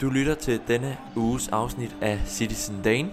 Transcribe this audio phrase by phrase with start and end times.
[0.00, 3.12] Du lytter til denne uges afsnit af Citizen Dane.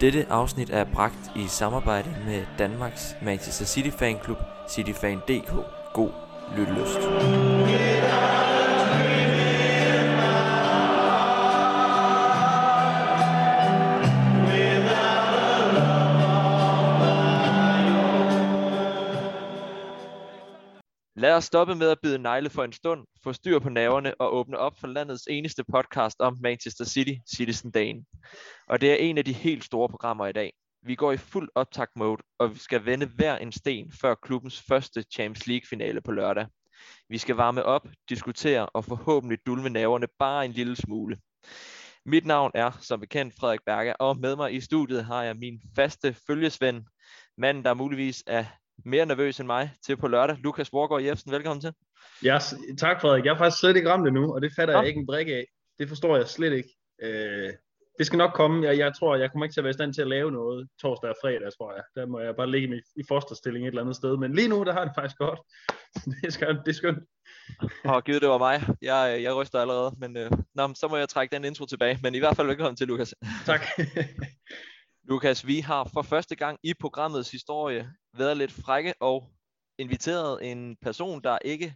[0.00, 4.38] Dette afsnit er bragt i samarbejde med Danmarks Manchester City Fanklub,
[4.70, 5.52] cityfan.dk.
[5.94, 6.10] God
[6.56, 6.98] lyttelyst.
[6.98, 7.97] Yeah!
[21.38, 24.58] Os stoppe med at bide negle for en stund, få styr på nerverne og åbne
[24.58, 28.04] op for landets eneste podcast om Manchester City, Citizen Dane.
[28.68, 30.52] Og det er en af de helt store programmer i dag.
[30.82, 34.62] Vi går i fuld optakt mode, og vi skal vende hver en sten før klubbens
[34.68, 36.46] første Champions League finale på lørdag.
[37.08, 41.18] Vi skal varme op, diskutere og forhåbentlig dulme nerverne bare en lille smule.
[42.06, 45.60] Mit navn er som bekendt Frederik Berger, og med mig i studiet har jeg min
[45.76, 46.84] faste følgesvend,
[47.36, 48.44] manden der muligvis er
[48.84, 50.36] mere nervøs end mig til på lørdag.
[50.36, 51.72] Lukas Vorgård Jebsen, velkommen til.
[52.24, 52.38] Ja,
[52.78, 53.24] tak Frederik.
[53.24, 54.80] Jeg er faktisk slet ikke ramt endnu, og det fatter ja.
[54.80, 55.44] jeg ikke en brik af.
[55.78, 56.70] Det forstår jeg slet ikke.
[57.02, 57.52] Øh,
[57.98, 58.66] det skal nok komme.
[58.66, 60.68] Jeg, jeg tror, jeg kommer ikke til at være i stand til at lave noget
[60.82, 61.82] torsdag og fredag, tror jeg.
[61.96, 64.16] Der må jeg bare ligge i, i fosterstilling et eller andet sted.
[64.16, 65.40] Men lige nu, der har det faktisk godt.
[66.22, 66.98] det, skal, det er skønt.
[67.84, 68.62] Åh, givet det var mig.
[68.82, 71.98] Jeg, jeg ryster allerede, men øh, nå, så må jeg trække den intro tilbage.
[72.02, 73.14] Men i hvert fald velkommen til, Lukas.
[73.46, 73.60] Tak.
[75.08, 79.30] Lukas, vi har for første gang i programmets historie været lidt frække og
[79.78, 81.74] inviteret en person, der ikke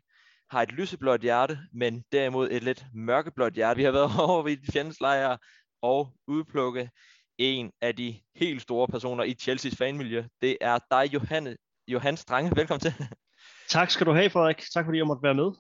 [0.51, 3.79] har et lyseblåt hjerte, men derimod et lidt mørkeblåt hjerte.
[3.79, 5.39] Vi har været over i fjendeslejre
[5.83, 6.91] og udplukke
[7.39, 10.25] en af de helt store personer i Chelseas fanmiljø.
[10.43, 11.57] Det er dig, Johanne,
[11.89, 12.53] Johan Strange.
[12.57, 12.95] Velkommen til.
[13.69, 14.63] Tak skal du have, Frederik.
[14.75, 15.53] Tak fordi jeg måtte være med.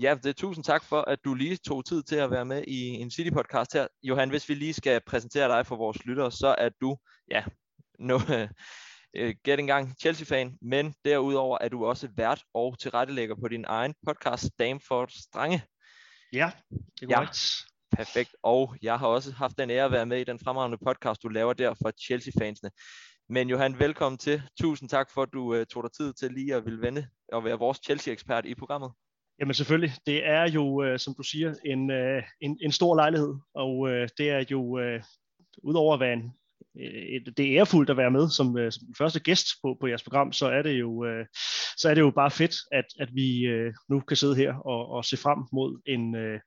[0.00, 2.88] Ja, det tusind tak for, at du lige tog tid til at være med i
[2.88, 3.86] en City-podcast her.
[4.02, 6.96] Johan, hvis vi lige skal præsentere dig for vores lyttere, så er du,
[7.30, 7.44] ja,
[7.98, 8.48] no, uh,
[9.44, 14.50] get engang Chelsea-fan, men derudover er du også vært og tilrettelægger på din egen podcast,
[14.58, 15.62] Damford Strange.
[16.32, 17.52] Ja, det er korrekt.
[17.92, 18.36] Ja, perfekt.
[18.42, 21.28] Og jeg har også haft den ære at være med i den fremragende podcast, du
[21.28, 22.70] laver der for Chelsea-fansene.
[23.28, 24.42] Men Johan, velkommen til.
[24.60, 27.44] Tusind tak for, at du uh, tog dig tid til lige at ville vende og
[27.44, 28.90] være vores Chelsea-ekspert i programmet.
[29.40, 33.34] Jamen selvfølgelig, det er jo, øh, som du siger, en, øh, en, en stor lejlighed,
[33.54, 35.02] og øh, det er jo, øh,
[35.62, 36.32] udover at være en,
[36.80, 39.86] øh, et, det er ærefuldt at være med som, øh, som første gæst på, på
[39.86, 41.26] jeres program, så er det jo, øh,
[41.76, 44.88] så er det jo bare fedt, at, at vi øh, nu kan sidde her og,
[44.88, 46.40] og se frem mod en, øh,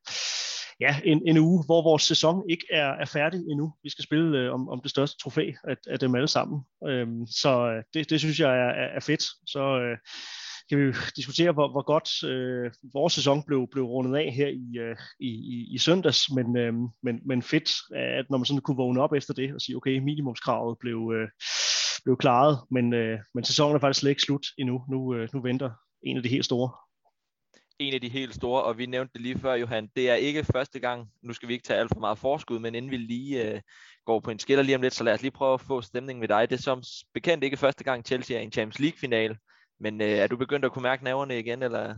[0.79, 3.73] ja, en, en uge, hvor vores sæson ikke er, er færdig endnu.
[3.83, 6.61] Vi skal spille øh, om, om det største trofæ af, af dem alle sammen.
[6.87, 9.23] Øhm, så øh, det, det synes jeg er, er fedt.
[9.45, 9.97] Så øh,
[10.69, 14.77] kan vi diskutere, hvor, hvor godt øh, vores sæson blev, blev rundet af her i,
[14.79, 18.77] øh, i, i, i søndags, men, øh, men, men fedt, at når man sådan kunne
[18.77, 21.27] vågne op efter det og sige, okay, minimumskravet blev, øh,
[22.03, 24.81] blev klaret, men, øh, men sæsonen er faktisk slet ikke slut endnu.
[24.89, 25.71] Nu, øh, nu venter
[26.03, 26.71] en af de helt store.
[27.79, 30.43] En af de helt store, og vi nævnte det lige før, Johan, det er ikke
[30.43, 33.53] første gang, nu skal vi ikke tage alt for meget forskud, men inden vi lige
[33.53, 33.61] øh,
[34.05, 36.21] går på en skiller lige om lidt, så lad os lige prøve at få stemningen
[36.21, 36.49] ved dig.
[36.49, 39.37] Det er som bekendt ikke første gang Chelsea er i en Champions League-final,
[39.79, 41.95] men øh, er du begyndt at kunne mærke naverne igen, eller?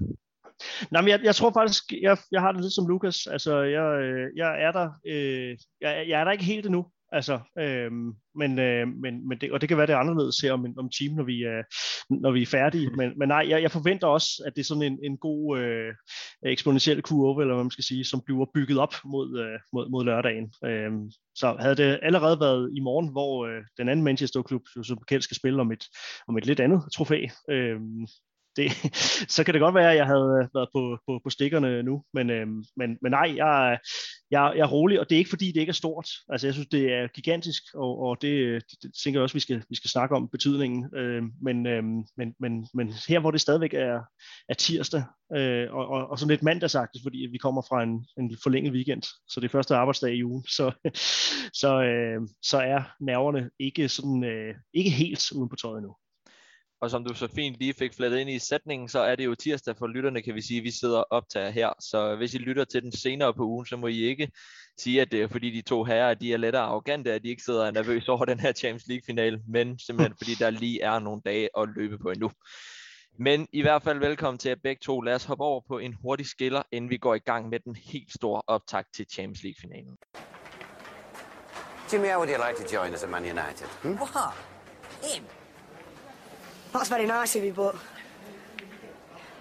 [0.91, 3.27] Nej, men jeg, jeg tror faktisk, jeg, jeg har det lidt som Lukas.
[3.27, 6.85] Altså, jeg, øh, jeg er der, øh, jeg, jeg er der ikke helt endnu.
[7.11, 7.91] Altså, øh,
[8.35, 10.89] men, øh, men, men det, og det kan være, det er anderledes her om, om
[10.99, 11.63] team, når vi er,
[12.09, 12.89] når vi er færdige.
[12.99, 15.93] Men, men nej, jeg, jeg forventer også, at det er sådan en, en god øh,
[16.45, 20.05] eksponentiel kurve, eller hvad man skal sige, som bliver bygget op mod, øh, mod, mod
[20.05, 20.53] lørdagen.
[20.65, 20.91] Øh,
[21.35, 25.37] så havde det allerede været i morgen, hvor øh, den anden Manchester-klub, som bekendt skal
[25.37, 25.83] spille om et,
[26.27, 27.79] om et lidt andet trofæ, øh,
[28.55, 28.71] det,
[29.35, 32.03] så kan det godt være, at jeg havde øh, været på, på, på stikkerne nu,
[32.13, 32.47] men, øh,
[32.77, 33.79] men, men nej, jeg,
[34.31, 36.09] jeg, jeg er rolig, og det er ikke fordi, det ikke er stort.
[36.29, 39.33] Altså, jeg synes, det er gigantisk, og, og det, øh, det, det tænker jeg også,
[39.33, 40.95] vi skal, vi skal snakke om betydningen.
[40.95, 41.83] Øh, men, øh,
[42.17, 43.99] men, men, men her, hvor det stadigvæk er,
[44.49, 45.03] er tirsdag,
[45.35, 49.03] øh, og, og, og sådan lidt mandagsagtigt, fordi vi kommer fra en, en forlænget weekend,
[49.03, 50.71] så det er første arbejdsdag i ugen, så,
[51.61, 55.95] så, øh, så er nerverne ikke, sådan, øh, ikke helt uden på tøjet endnu.
[56.81, 59.35] Og som du så fint lige fik flettet ind i sætningen, så er det jo
[59.35, 61.69] tirsdag for lytterne, kan vi sige, vi sidder og optager her.
[61.79, 64.31] Så hvis I lytter til den senere på ugen, så må I ikke
[64.77, 67.43] sige, at det er fordi de to herrer, de er lettere arrogante, at de ikke
[67.43, 71.49] sidder nervøse over den her Champions League-finale, men simpelthen fordi der lige er nogle dage
[71.57, 72.31] at løbe på endnu.
[73.19, 75.01] Men i hvert fald velkommen til jer begge to.
[75.01, 77.75] Lad os hoppe over på en hurtig skiller, inden vi går i gang med den
[77.75, 79.97] helt store optakt til Champions League-finalen.
[81.93, 83.67] Jimmy, how would you like to join us at Man United?
[83.81, 83.93] Hmm?
[83.93, 84.33] What?
[85.03, 85.40] Him?
[86.73, 87.75] That's very nice of you, but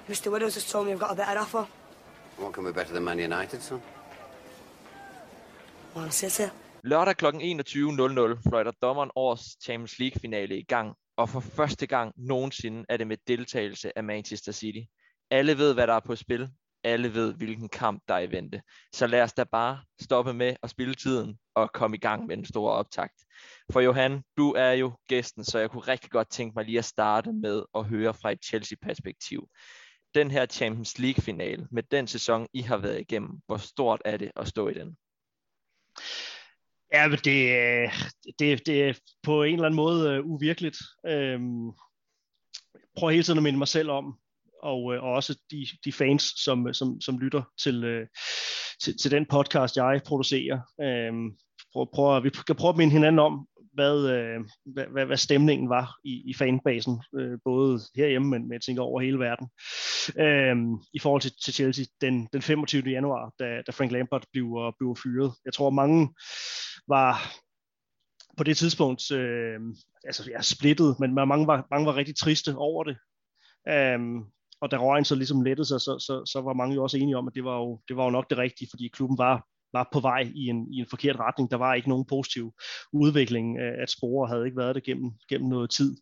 [0.08, 0.30] Mr.
[0.32, 1.66] Widows has told me I've got a better offer.
[2.38, 3.80] What can be better than Man United, son?
[5.96, 6.48] Man City.
[6.84, 7.26] Lørdag kl.
[7.26, 13.06] 21.00 fløjter dommeren års Champions League-finale i gang, og for første gang nogensinde er det
[13.06, 14.80] med deltagelse af Manchester City.
[15.30, 16.48] Alle ved, hvad der er på spil
[16.84, 18.62] alle ved, hvilken kamp der er i vente.
[18.92, 22.36] Så lad os da bare stoppe med at spille tiden og komme i gang med
[22.36, 23.14] den store optakt.
[23.72, 26.84] For Johan, du er jo gæsten, så jeg kunne rigtig godt tænke mig lige at
[26.84, 29.48] starte med at høre fra et Chelsea-perspektiv.
[30.14, 34.30] Den her Champions League-finale med den sæson, I har været igennem, hvor stort er det
[34.36, 34.96] at stå i den?
[36.92, 37.90] Ja, men det,
[38.38, 40.78] det, det er på en eller anden måde uh, uvirkeligt.
[41.06, 41.70] Øhm,
[42.96, 44.18] prøver hele tiden at minde mig selv om,
[44.62, 48.06] og, øh, og også de, de fans, som, som, som lytter til, øh,
[48.82, 50.60] til, til den podcast, jeg producerer.
[50.80, 51.12] Øh,
[51.72, 55.68] prøv, prøv, vi kan prøve at minde hinanden om, hvad, øh, hvad, hvad, hvad stemningen
[55.68, 59.48] var i, i fanbasen, øh, både herhjemme, men, men jeg tænker over hele verden,
[60.18, 60.56] øh,
[60.94, 62.82] i forhold til, til Chelsea den, den 25.
[62.82, 65.32] januar, da, da Frank Lampard blev, blev fyret.
[65.44, 66.14] Jeg tror, mange
[66.88, 67.32] var
[68.36, 69.60] på det tidspunkt øh,
[70.04, 72.96] altså, ja, splittet, men mange var, mange var rigtig triste over det.
[73.68, 74.24] Øhm,
[74.60, 77.16] og da røgen så ligesom lettede sig, så, så, så var mange jo også enige
[77.16, 79.88] om, at det var jo, det var jo nok det rigtige, fordi klubben var var
[79.92, 81.50] på vej i en, i en forkert retning.
[81.50, 82.52] Der var ikke nogen positiv
[82.92, 85.96] udvikling øh, at spore, havde ikke været det gennem, gennem noget tid.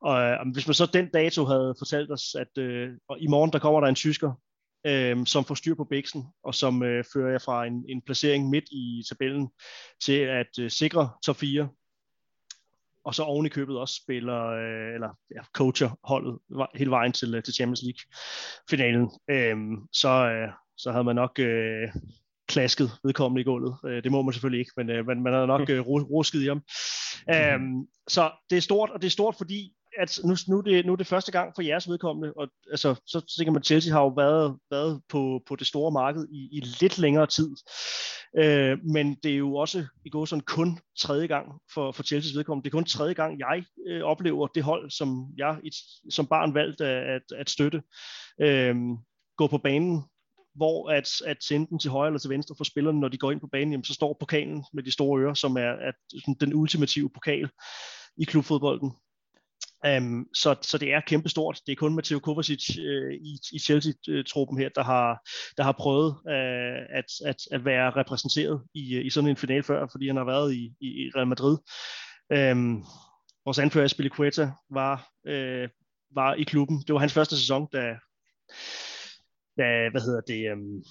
[0.00, 3.58] Og øh, hvis man så den dato havde fortalt os, at øh, i morgen der
[3.58, 4.32] kommer der en tysker,
[4.86, 8.50] øh, som får styr på bæksen, og som øh, fører jer fra en, en placering
[8.50, 9.48] midt i tabellen
[10.04, 11.68] til at øh, sikre top 4,
[13.04, 16.38] og så oven i købet også spiller, øh, eller ja, coacher holdet
[16.74, 19.56] hele vejen til, øh, til Champions League-finalen, øh,
[19.92, 21.88] så, øh, så havde man nok øh,
[22.48, 23.76] klasket vedkommende i gulvet.
[23.86, 26.46] Øh, det må man selvfølgelig ikke, men øh, man, man har nok øh, rusket i
[26.46, 26.62] ham.
[27.56, 30.92] Um, så det er stort, og det er stort, fordi at nu, nu, det, nu
[30.92, 34.08] er det første gang for jeres vedkommende, og altså, så tænker man, Chelsea har jo
[34.08, 37.50] været, været på, på det store marked i, i lidt længere tid.
[38.38, 42.36] Øh, men det er jo også i går sådan kun tredje gang for, for Chelseas
[42.36, 42.64] vedkommende.
[42.64, 45.74] Det er kun tredje gang, jeg øh, oplever det hold, som jeg et,
[46.10, 47.82] som barn valgte at, at støtte,
[48.40, 48.76] øh,
[49.36, 50.02] gå på banen
[50.54, 53.30] hvor at, at sende den til højre eller til venstre for spillerne, når de går
[53.30, 55.94] ind på banen, jamen, så står pokalen med de store ører, som er at,
[56.40, 57.50] den ultimative pokal
[58.16, 58.92] i klubfodbolden.
[59.86, 61.60] Um, så, så det er kæmpestort.
[61.66, 65.20] Det er kun Matteo Kovacic uh, i, i Chelsea-truppen her, der har,
[65.56, 69.62] der har prøvet uh, at, at, at være repræsenteret i, øh, i sådan en final
[69.62, 71.58] før, fordi han har været i, i Real Madrid.
[72.52, 72.84] Um,
[73.44, 75.68] vores anfører Spilicueta var, uh,
[76.14, 76.84] var i klubben.
[76.86, 77.96] Det var hans første sæson, da,
[79.58, 80.84] da, hvad hedder det, um,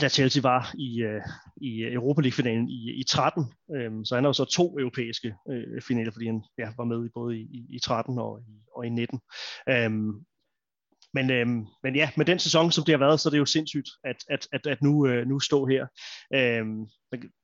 [0.00, 1.22] da Chelsea var i, øh,
[1.56, 3.44] i Europa League-finalen i, i 13.
[3.76, 7.06] Øhm, så han har jo så to europæiske øh, finaler, fordi han ja, var med
[7.06, 9.20] i både i, i 13 og i, og i 19.
[9.68, 10.12] Øhm,
[11.14, 13.44] men, øhm, men ja, med den sæson, som det har været, så er det jo
[13.44, 15.86] sindssygt, at, at, at, at nu, øh, nu stå her.
[16.34, 16.86] Øhm,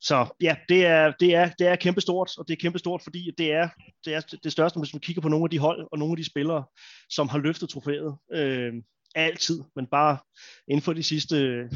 [0.00, 3.52] så ja, det er, det, er, det er kæmpestort, og det er kæmpestort, fordi det
[3.52, 3.68] er,
[4.04, 6.16] det er det største, hvis man kigger på nogle af de hold og nogle af
[6.16, 6.64] de spillere,
[7.10, 8.16] som har løftet trofæet.
[8.32, 8.82] Øhm,
[9.14, 10.18] altid, men bare
[10.68, 11.68] inden for de sidste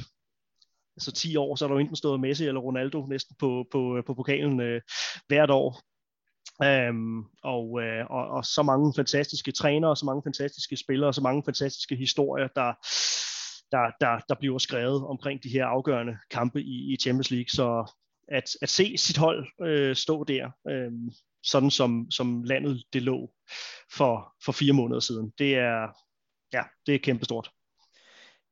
[0.97, 4.03] altså 10 år, så er der jo enten stået Messi eller Ronaldo næsten på, på,
[4.07, 4.81] på pokalen øh,
[5.29, 5.81] hvert år.
[6.63, 11.43] Øhm, og, øh, og, og så mange fantastiske trænere, så mange fantastiske spillere, så mange
[11.45, 12.73] fantastiske historier, der,
[13.73, 17.49] der, der, der bliver skrevet omkring de her afgørende kampe i, i Champions League.
[17.49, 17.93] Så
[18.29, 20.93] at, at se sit hold øh, stå der, øh,
[21.43, 23.31] sådan som, som landet det lå
[23.93, 25.89] for, for fire måneder siden, det er,
[26.53, 27.51] ja, det er kæmpestort.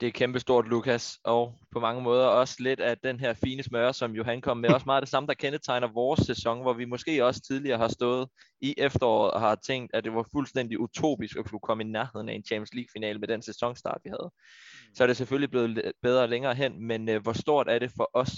[0.00, 3.92] Det er kæmpestort, Lukas, og på mange måder også lidt af den her fine smør,
[3.92, 4.70] som Johan kom med.
[4.74, 8.28] Også meget det samme, der kendetegner vores sæson, hvor vi måske også tidligere har stået
[8.60, 12.28] i efteråret og har tænkt, at det var fuldstændig utopisk at kunne komme i nærheden
[12.28, 14.30] af en Champions League-finale med den sæsonstart, vi havde.
[14.94, 18.10] Så er det selvfølgelig blevet bedre længere hen, men øh, hvor stort er det for
[18.14, 18.30] os,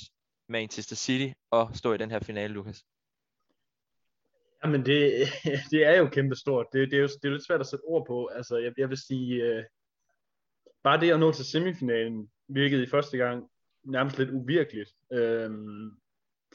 [0.49, 2.83] Manchester City, at stå i den her finale, Lukas?
[4.65, 5.29] Jamen, det,
[5.73, 6.67] det er jo kæmpestort.
[6.73, 8.27] Det, det, er jo det er lidt svært at sætte ord på.
[8.27, 9.65] Altså, jeg, jeg vil sige, øh,
[10.83, 13.51] bare det at nå til semifinalen virkede i første gang
[13.85, 14.91] nærmest lidt uvirkeligt.
[15.13, 15.91] Øhm,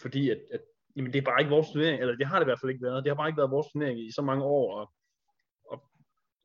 [0.01, 0.61] fordi at, at
[0.95, 2.83] jamen, det er bare ikke vores turnering, eller det har det i hvert fald ikke
[2.83, 3.03] været.
[3.03, 4.93] Det har bare ikke været vores turnering i så mange år, og,
[5.71, 5.83] og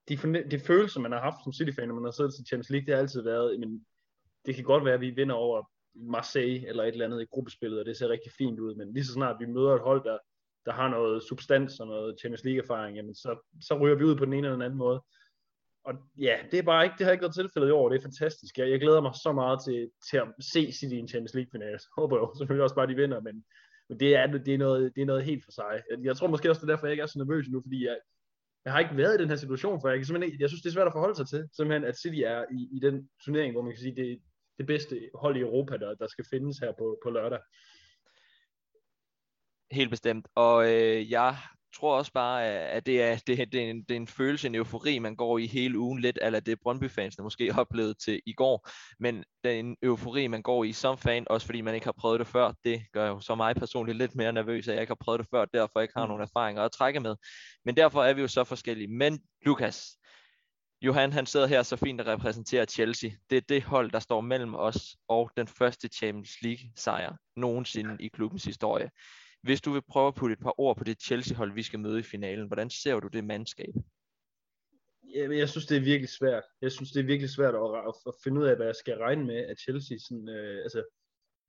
[0.09, 0.17] de,
[0.51, 2.95] de følelser, man har haft som City-fan, når man har siddet til Champions League, det
[2.95, 3.87] har altid været, men
[4.47, 7.81] det kan godt være, at vi vinder over Marseille eller et eller andet i gruppespillet,
[7.81, 10.19] og det ser rigtig fint ud, men lige så snart vi møder et hold, der
[10.67, 14.17] der har noget substans og noget Champions League erfaring, jamen så, så ryger vi ud
[14.17, 15.03] på den ene eller den anden måde.
[15.85, 18.09] Og ja, det er bare ikke, det har ikke været tilfældet i år, det er
[18.09, 18.59] fantastisk.
[18.59, 21.51] Jeg, jeg glæder mig så meget til, til at se City i en Champions League
[21.53, 21.79] finale.
[21.79, 23.45] Så håber jo selvfølgelig også bare, at de vinder, men,
[23.89, 25.83] men det, er, det, er noget, det er noget helt for sig.
[25.91, 27.87] Jeg, jeg tror måske også, det er derfor, jeg ikke er så nervøs nu, fordi
[27.87, 27.99] jeg,
[28.65, 30.63] jeg har ikke været i den her situation, for jeg, kan simpelthen ikke, jeg synes,
[30.63, 33.53] det er svært at forholde sig til, simpelthen, at City er i, i den turnering,
[33.53, 34.17] hvor man kan sige, det er
[34.59, 37.41] det bedste hold i Europa, der, der skal findes her på, på lørdag.
[39.71, 40.29] Helt bestemt.
[40.35, 41.37] Og øh, jeg
[41.77, 44.55] tror også bare, at det er, det, det, er en, det er en følelse, en
[44.55, 48.69] eufori, man går i hele ugen lidt, eller det Brøndby-fansene måske oplevede til i går,
[48.99, 51.95] men det er en eufori, man går i som fan, også fordi man ikke har
[51.99, 52.53] prøvet det før.
[52.65, 55.29] Det gør jo så mig personligt lidt mere nervøs, at jeg ikke har prøvet det
[55.35, 56.09] før, derfor ikke har mm.
[56.09, 57.17] nogen erfaringer at trække med.
[57.65, 58.89] Men derfor er vi jo så forskellige.
[58.89, 59.97] Men Lukas,
[60.83, 63.11] Johan han sidder her så fint og repræsenterer Chelsea.
[63.31, 67.97] Det er det hold, der står mellem os og den første Champions League sejr nogensinde
[68.01, 68.91] i klubbens historie.
[69.43, 71.99] Hvis du vil prøve at putte et par ord på det Chelsea-hold, vi skal møde
[71.99, 73.75] i finalen, hvordan ser du det mandskab?
[75.15, 76.43] Jamen, jeg synes, det er virkelig svært.
[76.63, 78.99] Jeg synes, det er virkelig svært at, at, at finde ud af, hvad jeg skal
[78.99, 80.83] regne med, at Chelsea sådan, øh, altså,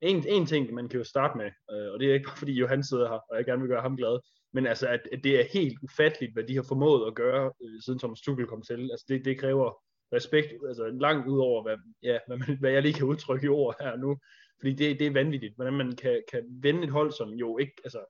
[0.00, 2.52] en, en ting, man kan jo starte med, øh, og det er ikke bare fordi
[2.52, 4.20] Johan sidder her, og jeg gerne vil gøre ham glad,
[4.52, 7.82] men altså, at, at det er helt ufatteligt, hvad de har formået at gøre, øh,
[7.84, 8.90] siden Thomas Tuchel kom til.
[8.90, 9.82] Altså, det, det kræver
[10.12, 13.48] respekt, altså langt ud over, hvad, ja, hvad, man, hvad jeg lige kan udtrykke i
[13.48, 14.18] ord her nu.
[14.62, 17.74] Fordi det, det er vanvittigt, hvordan man kan, kan vende et hold, som jo ikke,
[17.84, 18.04] altså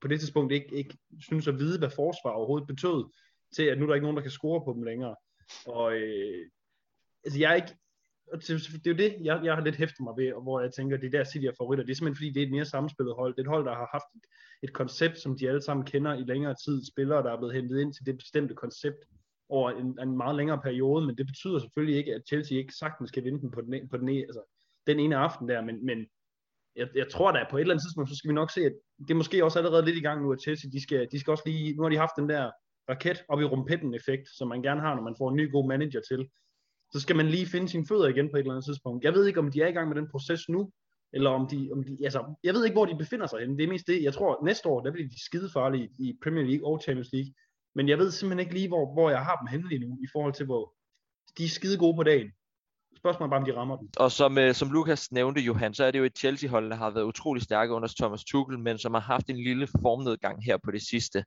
[0.00, 3.04] på det tidspunkt ikke, ikke synes at vide, hvad forsvar overhovedet betød,
[3.56, 5.16] til at nu er der ikke nogen, der kan score på dem længere.
[5.66, 6.46] Og øh,
[7.24, 7.74] altså jeg er ikke,
[8.32, 10.72] det, det er jo det, jeg, jeg har lidt hæftet mig ved, og hvor jeg
[10.72, 11.84] tænker, det er der City er favoritter.
[11.84, 13.34] Det er simpelthen fordi, det er et mere samspillet hold.
[13.34, 14.24] Det er et hold, der har haft et,
[14.62, 16.84] et koncept, som de alle sammen kender i længere tid.
[16.92, 19.04] Spillere, der er blevet hentet ind til det bestemte koncept
[19.48, 23.10] over en, en meget længere periode, men det betyder selvfølgelig ikke, at Chelsea ikke sagtens
[23.10, 24.42] kan vinde den på den, på den, e-, altså,
[24.86, 26.06] den ene aften der, men, men
[26.76, 28.72] jeg, jeg tror da på et eller andet tidspunkt, så skal vi nok se, at
[28.98, 31.30] det er måske også allerede lidt i gang nu, at Chelsea, de skal, de skal
[31.30, 32.50] også lige, nu har de haft den der
[32.90, 35.68] raket op i rumpetten effekt, som man gerne har, når man får en ny god
[35.68, 36.28] manager til
[36.92, 39.04] så skal man lige finde sine fødder igen på et eller andet tidspunkt.
[39.04, 40.72] Jeg ved ikke, om de er i gang med den proces nu,
[41.12, 43.56] eller om de, om de altså, jeg ved ikke, hvor de befinder sig henne.
[43.58, 46.44] Det er mest det, jeg tror, næste år, der bliver de skide farlige i Premier
[46.44, 47.32] League og Champions League.
[47.74, 50.08] Men jeg ved simpelthen ikke lige, hvor, hvor jeg har dem henne lige nu, i
[50.12, 50.74] forhold til, hvor
[51.38, 52.30] de er skide gode på dagen.
[52.96, 53.88] Spørgsmålet er bare, om de rammer den.
[53.96, 56.90] Og som, øh, som Lukas nævnte, Johan, så er det jo et Chelsea-hold, der har
[56.90, 60.70] været utrolig stærke under Thomas Tuchel, men som har haft en lille formnedgang her på
[60.70, 61.24] det sidste.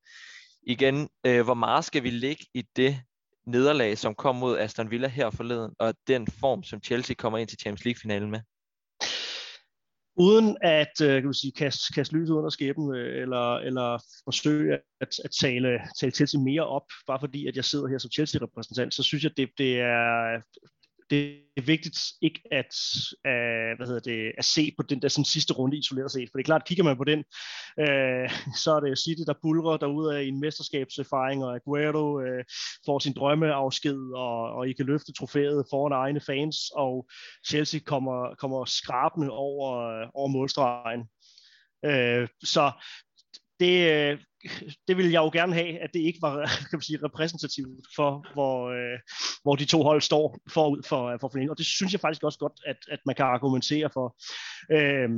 [0.68, 3.02] Igen, øh, hvor meget skal vi ligge i det,
[3.46, 7.48] nederlag, som kom mod Aston Villa her forleden, og den form, som Chelsea kommer ind
[7.48, 8.40] til Champions League-finalen med?
[10.16, 14.74] Uden at øh, kan du sige, kaste, kaste lyset under skæben, øh, eller, eller forsøge
[15.02, 18.94] at, at tale, tale Chelsea mere op, bare fordi at jeg sidder her som Chelsea-repræsentant,
[18.94, 20.42] så synes jeg, det, det er
[21.14, 22.74] det er vigtigt ikke at,
[23.28, 26.30] uh, hvad hedder det, at se på den der sådan, sidste runde isoleret set.
[26.32, 27.20] For det er klart, kigger man på den,
[27.84, 28.28] uh,
[28.64, 32.44] så er det City, der bulrer derude af en mesterskabserfaring, og Aguero uh,
[32.86, 37.10] får sin drømmeafsked, og, og I kan løfte trofæet foran egne fans, og
[37.48, 39.72] Chelsea kommer, kommer skrabende over,
[40.14, 41.02] over målstregen.
[41.88, 42.72] Uh, så
[43.60, 44.20] det,
[44.88, 48.26] det ville jeg jo gerne have, at det ikke var kan man sige, repræsentativt for,
[48.34, 49.00] hvor, øh,
[49.44, 51.50] hvor de to hold står forud for, øh, for finalen.
[51.50, 54.16] Og det synes jeg faktisk også godt, at, at man kan argumentere for.
[54.72, 55.10] Øh,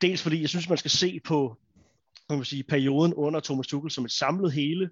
[0.00, 1.56] dels fordi jeg synes, man skal se på
[2.30, 4.90] kan man sige, perioden under Thomas Tuchel som et samlet hele.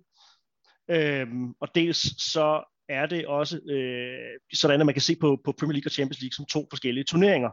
[0.91, 1.27] Øh,
[1.61, 5.73] og dels så er det også øh, sådan, at man kan se på, på Premier
[5.73, 7.51] League og Champions League som to forskellige turneringer.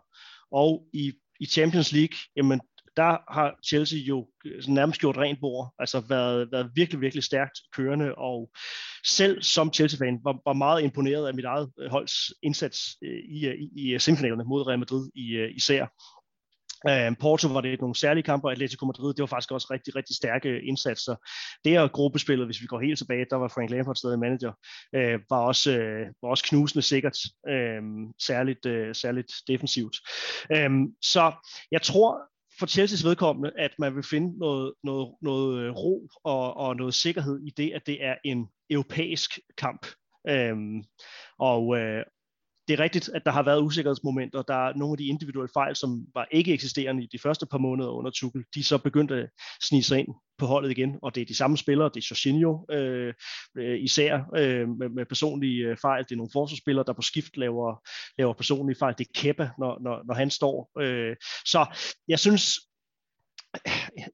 [0.51, 2.61] Og i, i Champions League, jamen
[2.97, 7.59] der har Chelsea jo øh, nærmest gjort rent bord, altså været, været virkelig, virkelig stærkt
[7.73, 8.49] kørende, og
[9.05, 13.47] selv som Chelsea-fan var, var meget imponeret af mit eget øh, holds indsats øh, i,
[13.75, 15.87] i, i semifinalerne mod Real Madrid i, især.
[16.89, 19.95] Øhm, Porto var det nogle særlige kampe, og Atletico Madrid, det var faktisk også rigtig,
[19.95, 21.15] rigtig stærke indsatser.
[21.63, 24.53] Det her gruppespillet, hvis vi går helt tilbage, der var Frank Lampard stadig manager,
[24.97, 25.71] uh, var, også,
[26.21, 27.17] var også knusende sikkert,
[27.49, 27.83] uh,
[28.19, 28.63] særligt,
[28.97, 29.95] særligt defensivt.
[30.55, 30.71] Uh,
[31.01, 31.33] så
[31.71, 32.30] jeg tror,
[32.61, 36.93] for Chelsea's vedkommende, at man vil finde noget, noget, noget øh, ro og, og noget
[36.93, 39.87] sikkerhed i det, at det er en europæisk kamp.
[40.29, 40.83] Øhm,
[41.39, 42.03] og, øh,
[42.71, 44.41] det er rigtigt, at der har været usikkerhedsmomenter.
[44.41, 47.57] Der er nogle af de individuelle fejl, som var ikke eksisterende i de første par
[47.57, 48.43] måneder under Tuchel.
[48.55, 49.29] De er så begyndt at
[49.63, 51.89] snige sig ind på holdet igen, og det er de samme spillere.
[51.93, 53.13] Det er Jorginho øh,
[53.79, 56.03] især øh, med, med personlige øh, fejl.
[56.03, 57.87] Det er nogle forsvarsspillere, der på skift laver,
[58.17, 58.95] laver personlige fejl.
[58.97, 60.81] Det er Kæppe, når, når, når han står.
[60.81, 61.65] Øh, så
[62.07, 62.43] jeg synes,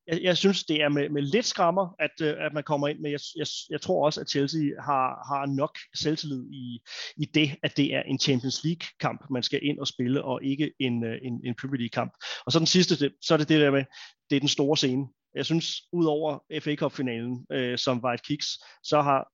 [0.07, 2.99] jeg, jeg synes, det er med, med lidt skrammer, at, øh, at man kommer ind,
[2.99, 6.79] men jeg, jeg, jeg tror også, at Chelsea har, har nok selvtillid i,
[7.17, 10.71] i det, at det er en Champions League-kamp, man skal ind og spille, og ikke
[10.79, 12.11] en, øh, en, en Premier League-kamp.
[12.45, 13.83] Og så den sidste, det, så er det det der med,
[14.29, 15.07] det er den store scene.
[15.35, 18.47] Jeg synes, udover FA Cup-finalen, øh, som var et kiks,
[18.83, 19.27] så har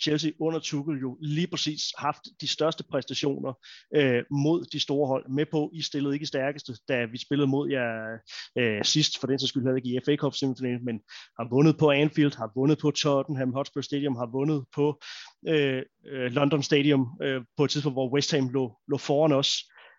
[0.00, 3.52] Chelsea under Tuchel jo lige præcis haft de største præstationer
[3.94, 5.28] øh, mod de store hold.
[5.28, 8.18] Med på, I stillede ikke stærkeste, da vi spillede mod jer
[8.58, 11.00] øh, sidst, for den så skyld havde ikke i FA Cup semifinalen, men
[11.38, 15.00] har vundet på Anfield, har vundet på Tottenham Hotspur Stadium, har vundet på
[15.48, 19.50] øh, øh, London Stadium øh, på et tidspunkt, hvor West Ham lå, lå foran os,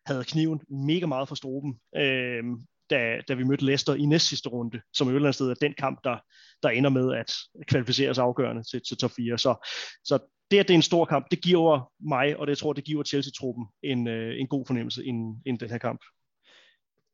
[0.05, 1.79] havde kniven mega meget for stroben.
[1.97, 2.43] Øh,
[2.89, 5.73] da, da vi mødte Leicester i næst sidste runde, som i Øland sted er den
[5.77, 6.17] kamp, der,
[6.63, 7.33] der ender med at
[7.67, 9.37] kvalificere sig afgørende til, til top 4.
[9.37, 9.67] Så,
[10.03, 10.19] så
[10.51, 12.83] det, at det er en stor kamp, det giver mig, og det jeg tror, det
[12.83, 16.01] giver Chelsea-truppen en, øh, en god fornemmelse inden, inden den her kamp.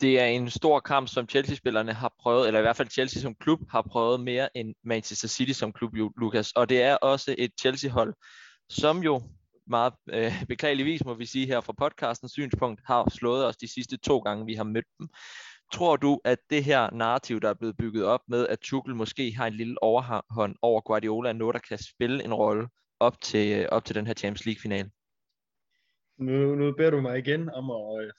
[0.01, 3.35] Det er en stor kamp, som Chelsea-spillerne har prøvet, eller i hvert fald Chelsea som
[3.35, 6.51] klub har prøvet mere end Manchester City som klub, Lukas.
[6.51, 8.13] Og det er også et Chelsea-hold,
[8.69, 9.21] som jo
[9.67, 13.97] meget øh, beklageligvis, må vi sige her fra podcastens synspunkt, har slået os de sidste
[13.97, 15.07] to gange, vi har mødt dem.
[15.73, 19.35] Tror du, at det her narrativ, der er blevet bygget op med, at Tuchel måske
[19.35, 22.67] har en lille overhånd over Guardiola, er noget, der kan spille en rolle
[22.99, 24.91] op til, op til den her Champions League-finale?
[26.17, 28.11] Nu, nu beder du mig igen om at øh,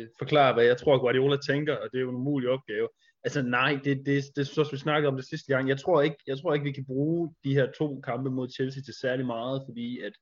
[0.00, 2.88] øh, forklare, hvad jeg tror, Guardiola tænker, og det er jo en umulig opgave.
[3.24, 5.68] Altså nej, det, det, det, det vi snakkede om det sidste gang.
[5.68, 8.82] Jeg tror, ikke, jeg tror ikke, vi kan bruge de her to kampe mod Chelsea
[8.82, 10.12] til særlig meget, fordi at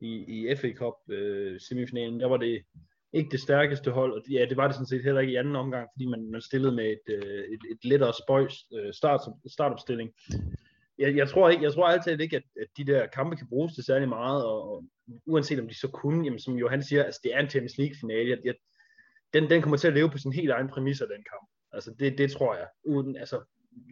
[0.00, 2.62] i, i FA Cup øh, semifinalen, der var det
[3.14, 5.56] ikke det stærkeste hold, og ja, det var det sådan set heller ikke i anden
[5.56, 10.10] omgang, fordi man, man stillede med et, øh, et, et lettere spøjs øh, start, startopstilling.
[10.98, 13.74] Jeg, jeg, tror ikke, jeg tror altid ikke, at, at de der kampe kan bruges
[13.74, 14.84] til særlig meget, og, og
[15.26, 17.96] uanset om de så kunne, jamen, som Johan siger, altså det er en Champions League
[18.00, 18.54] finale, jeg, jeg,
[19.34, 21.48] den, den kommer til at leve på sin helt egen præmisser, den kamp.
[21.72, 22.66] Altså det, det tror jeg.
[22.84, 23.40] Uden, altså,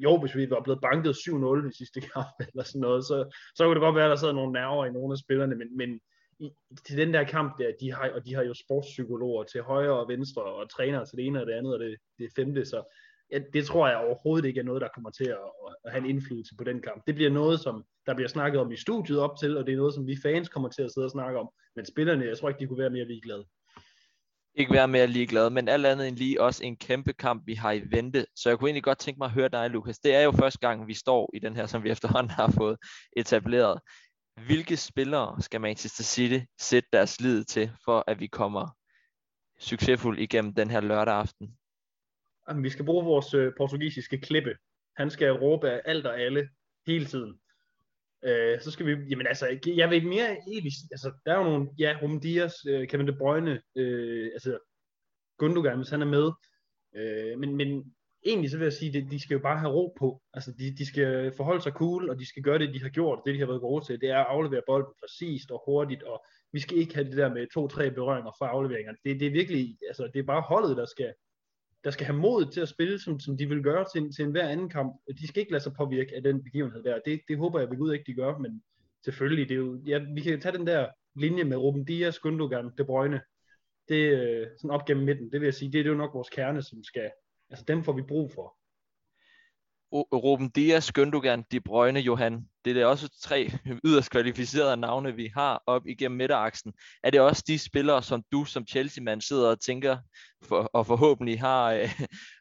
[0.02, 3.64] jo, hvis vi var blevet banket 7-0 i sidste kamp, eller sådan noget, så, så
[3.64, 6.00] kunne det godt være, at der sad nogle nerver i nogle af spillerne, men, men
[6.38, 6.50] i,
[6.86, 10.08] til den der kamp der, de har, og de har jo sportspsykologer til højre og
[10.08, 12.94] venstre, og trænere til det ene og det andet, og det, det femte, så
[13.32, 15.38] ja, det tror jeg overhovedet ikke er noget, der kommer til at,
[15.84, 17.02] at have en indflydelse på den kamp.
[17.06, 19.76] Det bliver noget, som der bliver snakket om i studiet op til, og det er
[19.76, 22.48] noget, som vi fans kommer til at sidde og snakke om, men spillerne, jeg tror
[22.48, 23.44] ikke, de kunne være mere ligeglade
[24.54, 27.72] ikke være mere ligeglade, men alt andet end lige også en kæmpe kamp, vi har
[27.72, 28.26] i vente.
[28.36, 29.98] Så jeg kunne egentlig godt tænke mig at høre dig, Lukas.
[29.98, 32.76] Det er jo første gang, vi står i den her, som vi efterhånden har fået
[33.16, 33.80] etableret.
[34.36, 38.76] Hvilke spillere skal Manchester City sætte deres lid til, for at vi kommer
[39.58, 41.56] succesfuldt igennem den her lørdag aften?
[42.48, 44.54] Jamen, vi skal bruge vores øh, portugisiske klippe.
[44.96, 46.48] Han skal råbe af alt og alle
[46.86, 47.40] hele tiden.
[48.24, 51.68] Øh, så skal vi, jamen altså, jeg ved mere egentlig, altså, der er jo nogle,
[51.78, 54.58] ja, Rum Dias, øh, Kevin De Bruyne, øh, altså,
[55.38, 56.32] Gundogan, hvis han er med,
[56.96, 59.94] øh, men, men egentlig så vil jeg sige, at de skal jo bare have ro
[59.98, 62.88] på, altså, de, de skal forholde sig cool, og de skal gøre det, de har
[62.88, 66.02] gjort, det de har været gode til, det er at aflevere bolden præcist og hurtigt,
[66.02, 69.32] og vi skal ikke have det der med to-tre berøringer fra afleveringerne, det, det er
[69.32, 71.12] virkelig, altså, det er bare holdet, der skal,
[71.84, 74.48] der skal have mod til at spille, som, som de vil gøre til, til enhver
[74.48, 74.96] anden kamp.
[75.20, 76.98] De skal ikke lade sig påvirke af den begivenhed der.
[77.06, 78.62] Det, det håber jeg ved Gud ikke, de gør, men
[79.04, 82.70] selvfølgelig, det er jo, ja, vi kan tage den der linje med Ruben Dias, Gundogan,
[82.78, 83.20] De Bruyne,
[83.88, 86.28] det øh, sådan op gennem midten, det vil jeg sige, det er jo nok vores
[86.28, 87.10] kerne, som skal,
[87.52, 88.56] altså dem får vi brug for.
[89.94, 92.48] Ruben Dias, Gündogan, De Bruyne, Johan.
[92.64, 93.50] Det er også tre
[93.84, 96.72] yderst kvalificerede navne, vi har op igennem midteraksen.
[97.02, 99.98] Er det også de spillere, som du som Chelsea-mand sidder og tænker,
[100.42, 101.88] for, og forhåbentlig har, øh,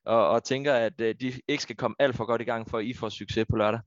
[0.05, 2.77] og, og tænker, at øh, de ikke skal komme alt for godt i gang, for
[2.77, 3.79] at I får succes på lørdag?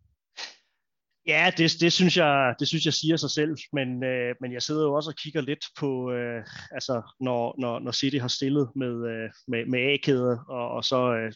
[1.27, 4.63] Ja, det, det, synes jeg, det synes jeg siger sig selv, men, øh, men jeg
[4.63, 8.71] sidder jo også og kigger lidt på, øh, altså når, når, når City har stillet
[8.77, 11.33] med, øh, med, med A-kæder, og, og så øh,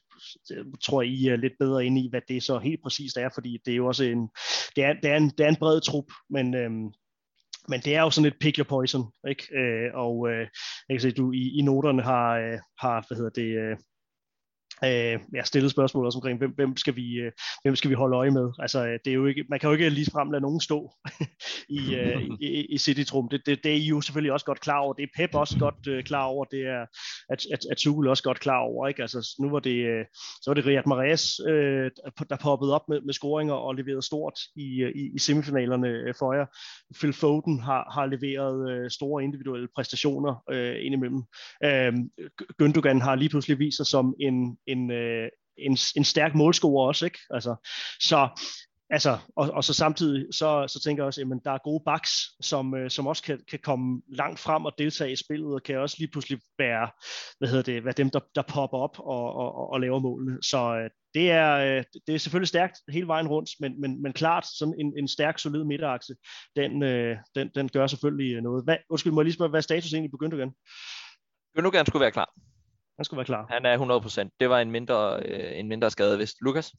[0.83, 3.59] tror jeg, I er lidt bedre inde i, hvad det så helt præcist er, fordi
[3.65, 4.29] det er jo også en,
[4.77, 6.71] det er, det er en, det er en bred trup, men, øh,
[7.69, 9.45] men det er jo sådan et pick your poison, ikke?
[9.59, 10.47] Øh, og øh,
[10.89, 13.77] jeg kan se, du i, i noterne har, øh, har hvad hedder det, øh,
[14.85, 18.17] øh, jeg stillet spørgsmål også omkring, hvem, hvem, skal vi, øh, hvem skal vi holde
[18.17, 18.51] øje med?
[18.59, 20.93] Altså, øh, det er jo ikke, man kan jo ikke lige frem lade nogen stå
[21.79, 23.29] i, øh, i, i City-trum.
[23.29, 24.93] Det, det, det, er I jo selvfølgelig også godt klar over.
[24.93, 26.45] Det er Pep også godt øh, klar over.
[26.45, 26.87] Det er
[27.31, 28.89] at, at, at Tuchel også godt klar over.
[28.89, 29.03] Ikke?
[29.03, 30.05] Altså, nu var det, øh,
[30.43, 31.91] så var det Riyad Mahrez, øh,
[32.31, 36.15] der poppede op med, med scoringer og leverede stort i, øh, i, i semifinalerne øh,
[36.19, 36.47] for jer.
[36.99, 41.23] Phil Foden har, har leveret øh, store individuelle præstationer øh, indimellem.
[41.65, 41.93] Øh,
[42.63, 45.29] Gündogan har lige pludselig vist sig som en, en, øh,
[45.59, 47.19] en, en stærk målscorer også, ikke?
[47.31, 47.57] Altså,
[48.01, 48.29] så
[48.91, 52.11] altså, og, og så samtidig, så, så tænker jeg også, at der er gode backs,
[52.41, 55.79] som, øh, som også kan, kan komme langt frem og deltage i spillet, og kan
[55.79, 56.91] også lige pludselig være,
[57.39, 60.43] hvad hedder det, være dem, der, der popper op og, og, og laver målene.
[60.43, 64.13] Så øh, det er, øh, det er selvfølgelig stærkt hele vejen rundt, men, men, men
[64.13, 66.15] klart, sådan en, en stærk, solid midterakse,
[66.57, 66.83] den,
[67.35, 68.65] den, den gør selvfølgelig noget.
[68.65, 70.55] Hvad, undskyld, må jeg lige spørge, hvad status egentlig begyndte igen?
[71.59, 72.31] Gündogan skulle være klar.
[72.99, 73.47] Han skulle være klar.
[73.51, 74.37] Han er 100%.
[74.41, 76.75] Det var en mindre, øh, en mindre skade, hvis Lukas?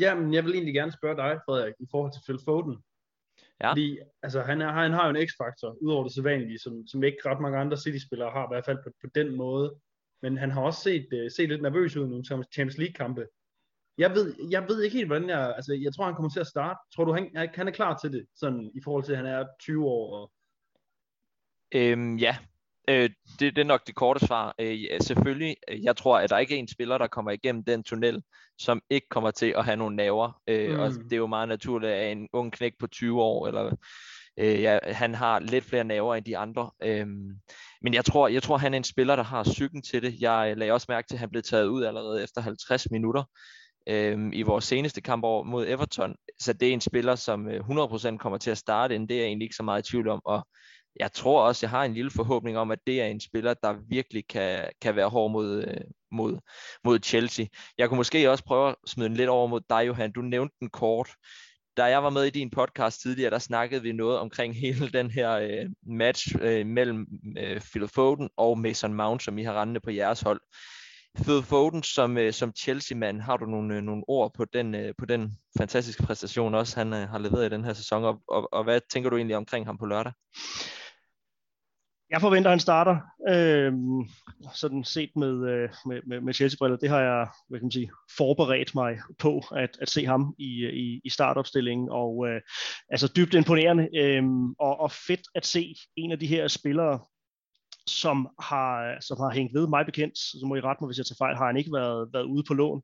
[0.00, 2.82] Jamen, jeg vil egentlig gerne spørge dig, Frederik, i forhold til Phil Foden.
[3.60, 3.70] Ja.
[3.70, 7.18] Fordi altså, han, er, han har jo en x-faktor, udover det sædvanlige, som, som ikke
[7.26, 9.74] ret mange andre City-spillere har, i hvert fald på, på den måde.
[10.22, 13.26] Men han har også set, uh, set lidt nervøs ud i nogle Champions League-kampe.
[13.98, 15.54] Jeg ved, jeg ved ikke helt, hvordan jeg...
[15.56, 16.78] Altså, jeg tror, han kommer til at starte.
[16.94, 19.46] Tror du, han, han er klar til det, sådan i forhold til, at han er
[19.60, 20.16] 20 år?
[20.16, 20.32] Og...
[21.74, 22.36] Øhm, ja,
[22.88, 24.54] Øh, det, det er nok det korte svar.
[24.58, 27.64] Øh, ja, selvfølgelig, øh, jeg tror, at der ikke er en spiller, der kommer igennem
[27.64, 28.22] den tunnel,
[28.58, 30.40] som ikke kommer til at have nogle naver.
[30.46, 30.80] Øh, mm.
[30.80, 33.76] Og det er jo meget naturligt, at en ung knæk på 20 år, eller
[34.38, 36.70] øh, ja, han har lidt flere naver end de andre.
[36.82, 37.06] Øh,
[37.82, 40.20] men jeg tror, jeg tror, han er en spiller, der har psyken til det.
[40.20, 43.24] Jeg lagde også mærke til, at han blev taget ud allerede efter 50 minutter
[43.86, 46.14] øh, i vores seneste kamp over mod Everton.
[46.40, 49.26] Så det er en spiller, som 100% kommer til at starte, end det er jeg
[49.26, 50.20] egentlig ikke så meget i tvivl om.
[50.24, 50.46] Og
[51.00, 53.74] jeg tror også, jeg har en lille forhåbning om, at det er en spiller, der
[53.88, 56.38] virkelig kan, kan være hård mod, øh, mod,
[56.84, 57.46] mod Chelsea.
[57.78, 60.12] Jeg kunne måske også prøve at smide den lidt over mod dig, Johan.
[60.12, 61.10] Du nævnte den kort.
[61.76, 65.10] Da jeg var med i din podcast tidligere, der snakkede vi noget omkring hele den
[65.10, 67.06] her øh, match øh, mellem
[67.38, 70.40] øh, Phil Foden og Mason Mount, som I har rendende på jeres hold.
[71.14, 74.94] Phil Foden som, øh, som Chelsea-mand, har du nogle, øh, nogle ord på den, øh,
[74.98, 78.48] på den fantastiske præstation også, han øh, har leveret i den her sæson, og, og,
[78.52, 80.12] og hvad tænker du egentlig omkring ham på lørdag?
[82.12, 82.96] Jeg forventer, at han starter,
[83.28, 83.72] øh,
[84.54, 86.76] sådan set med, øh, med, med, med Chelsea-briller.
[86.76, 90.66] Det har jeg hvad kan man sige, forberedt mig på, at, at se ham i,
[90.66, 91.88] i, i startopstillingen.
[91.90, 92.40] Og øh,
[92.90, 94.22] altså dybt imponerende, øh,
[94.58, 97.00] og, og fedt at se en af de her spillere,
[97.86, 101.06] som har, som har hængt ved mig bekendt, så må I rette mig, hvis jeg
[101.06, 102.82] tager fejl, har han ikke været, været ude på lån.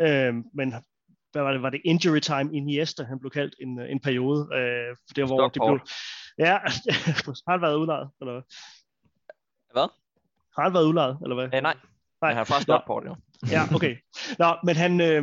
[0.00, 0.74] Øh, men
[1.32, 4.96] hvad var det, var det injury time Iniesta, han blev kaldt en, en periode, øh,
[5.16, 5.80] der hvor det blev,
[6.38, 6.58] Ja,
[7.46, 8.42] har han været udlejet, eller hvad?
[9.72, 9.88] Hvad?
[10.56, 11.44] Har han været udlejet, eller hvad?
[11.44, 11.76] Eh, nej.
[12.20, 13.16] nej, han har faktisk stoppet på det jo.
[13.50, 13.96] ja, okay.
[14.38, 15.22] Nå, men han, øh,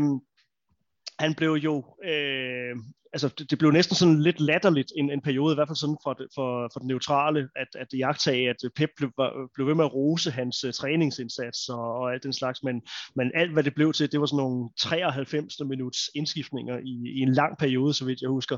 [1.20, 2.76] han blev jo, øh,
[3.14, 5.98] altså det, det blev næsten sådan lidt latterligt en, en periode, i hvert fald sådan
[6.04, 9.12] for, for, for den neutrale, at, at jagtage, at Pep blev,
[9.54, 12.82] blev ved med at rose hans uh, træningsindsats og, og alt den slags, men,
[13.16, 15.60] men alt hvad det blev til, det var sådan nogle 93.
[15.66, 18.58] minuts indskiftninger i, i en lang periode, så vidt jeg husker.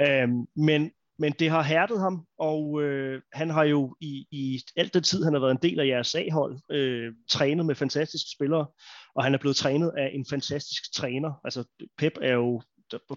[0.00, 4.94] Øh, men men det har hærdet ham, og øh, han har jo i, i alt
[4.94, 8.66] den tid, han har været en del af jeres A-hold, øh, trænet med fantastiske spillere,
[9.14, 11.40] og han er blevet trænet af en fantastisk træner.
[11.44, 11.64] Altså
[11.98, 12.62] Pep er jo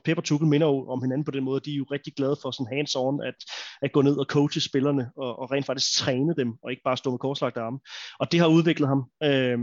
[0.03, 2.37] Pep og Tuchel minder jo om hinanden på den måde, de er jo rigtig glade
[2.41, 3.35] for sådan hands-on, at,
[3.81, 6.97] at gå ned og coache spillerne, og, og rent faktisk træne dem, og ikke bare
[6.97, 7.79] stå med korslagte arme.
[8.19, 9.05] Og det har udviklet ham.
[9.23, 9.59] Øh,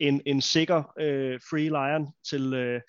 [0.00, 2.80] en, en sikker øh, free lion til, øh,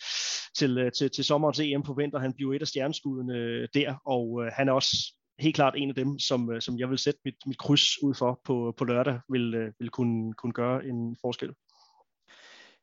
[0.57, 4.43] til, øh, til, til sommerens EM forventer han bliver et af stjerneskuddene øh, der, og
[4.43, 7.19] øh, han er også helt klart en af dem, som, øh, som jeg vil sætte
[7.25, 11.17] mit, mit kryds ud for på, på lørdag, vil, øh, vil kunne, kunne gøre en
[11.21, 11.53] forskel.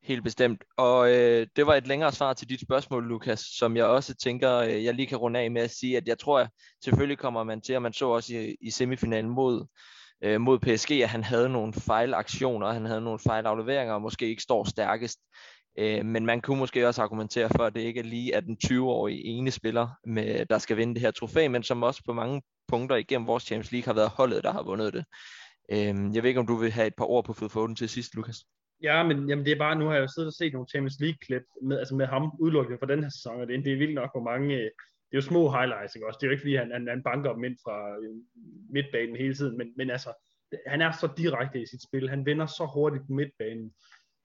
[0.03, 0.65] Helt bestemt.
[0.77, 4.55] Og øh, det var et længere svar til dit spørgsmål, Lukas, som jeg også tænker,
[4.55, 6.51] øh, jeg lige kan runde af med at sige, at jeg tror, at
[6.85, 9.67] selvfølgelig kommer man til, og man så også i, i semifinalen mod,
[10.25, 14.43] øh, mod PSG, at han havde nogle fejlaktioner, han havde nogle fejlafleveringer, og måske ikke
[14.43, 15.19] står stærkest.
[15.79, 18.57] Øh, men man kunne måske også argumentere for, at det ikke er lige at den
[18.65, 22.43] 20-årige ene spiller, med, der skal vinde det her trofæ, men som også på mange
[22.69, 25.05] punkter igennem vores Champions League har været holdet, der har vundet det.
[25.73, 27.89] Øh, jeg ved ikke, om du vil have et par ord på Phil Foden til
[27.89, 28.37] sidst, Lukas?
[28.83, 31.01] Ja, men jamen, det er bare, nu har jeg jo siddet og set nogle Champions
[31.01, 33.95] League-klip med, altså med ham udelukkende for den her sæson, og det, det er vildt
[33.95, 34.71] nok, hvor mange, øh,
[35.09, 36.19] det er jo små highlights, ikke også?
[36.21, 38.17] Det er jo ikke, fordi han, han, han banker dem ind fra øh,
[38.71, 40.13] midtbanen hele tiden, men, men altså,
[40.67, 43.73] han er så direkte i sit spil, han vinder så hurtigt på midtbanen,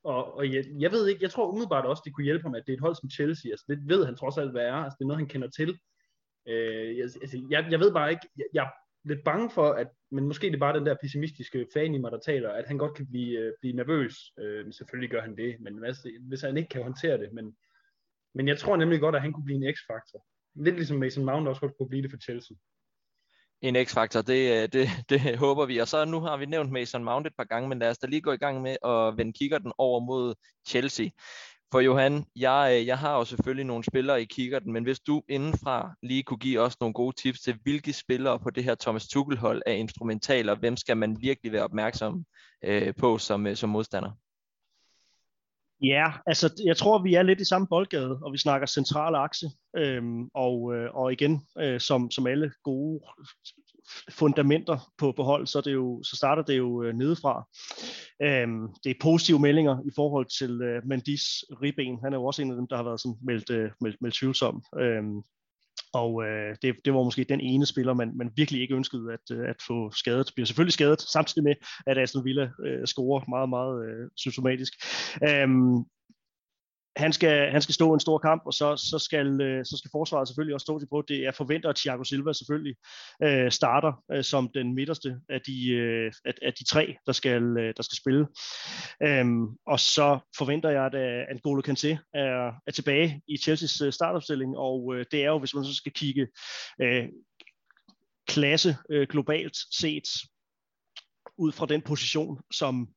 [0.03, 2.63] og, og jeg, jeg ved ikke, jeg tror umiddelbart også, det kunne hjælpe ham, at
[2.65, 3.51] det er et hold som Chelsea.
[3.51, 4.73] Altså, det ved han trods alt, hvad er.
[4.73, 5.79] Altså, det er noget, han kender til.
[6.47, 8.69] Øh, jeg, altså, jeg, jeg ved bare ikke, jeg, jeg er
[9.07, 12.11] lidt bange for, at, men måske det er bare den der pessimistiske fan i mig,
[12.11, 14.15] der taler, at han godt kan blive, øh, blive nervøs.
[14.39, 17.33] Øh, selvfølgelig gør han det, men altså, hvis han ikke kan håndtere det.
[17.33, 17.55] Men,
[18.35, 20.25] men jeg tror nemlig godt, at han kunne blive en x-faktor.
[20.55, 22.55] Lidt ligesom Mason Mount også godt kunne blive det for Chelsea
[23.63, 25.77] en x-faktor, det, øh, det, det håber vi.
[25.77, 28.07] Og så nu har vi nævnt Mason Mount et par gange, men lad os da
[28.07, 30.35] lige gå i gang med at vende kigger den over mod
[30.67, 31.09] Chelsea.
[31.71, 35.21] For Johan, jeg, øh, jeg har jo selvfølgelig nogle spillere i kikkerten, men hvis du
[35.29, 39.07] indenfra lige kunne give os nogle gode tips til, hvilke spillere på det her Thomas
[39.07, 42.25] Tuchel-hold er instrumentale, og hvem skal man virkelig være opmærksom
[42.65, 44.11] øh, på som, øh, som modstander?
[45.83, 49.45] Ja, altså jeg tror, vi er lidt i samme boldgade, og vi snakker central akse.
[49.77, 52.99] Øhm, og, øh, og igen, øh, som, som alle gode
[54.11, 57.47] fundamenter på, på hold, så, det jo, så starter det jo øh, nedefra.
[58.21, 61.23] Øhm, det er positive meldinger i forhold til øh, Mandis
[61.61, 61.99] ribben.
[62.03, 64.15] Han er jo også en af dem, der har været sådan meldt, øh, meldt, meldt
[64.15, 64.63] tvivlsom.
[64.79, 65.21] Øhm,
[65.93, 69.37] og øh, det, det var måske den ene spiller, man, man virkelig ikke ønskede at,
[69.37, 70.31] øh, at få skadet.
[70.35, 71.55] Bliver selvfølgelig skadet, samtidig med,
[71.87, 74.73] at Aston Villa øh, scorer meget, meget øh, symptomatisk.
[75.29, 75.85] Øhm,
[76.95, 79.89] han skal, han skal stå en stor kamp, og så, så, skal, øh, så skal
[79.91, 81.03] forsvaret selvfølgelig også stå til på.
[81.07, 82.75] Det er forventer, at Thiago Silva selvfølgelig
[83.23, 87.43] øh, starter øh, som den midterste af de, øh, af, af de tre, der skal,
[87.43, 88.27] øh, der skal spille.
[89.03, 94.57] Øhm, og så forventer jeg, at uh, Kanté er, er tilbage i Chelsea's øh, startopstilling,
[94.57, 96.27] og øh, det er jo, hvis man så skal kigge
[96.81, 97.05] øh,
[98.27, 100.07] klasse øh, globalt set,
[101.37, 102.87] ud fra den position, som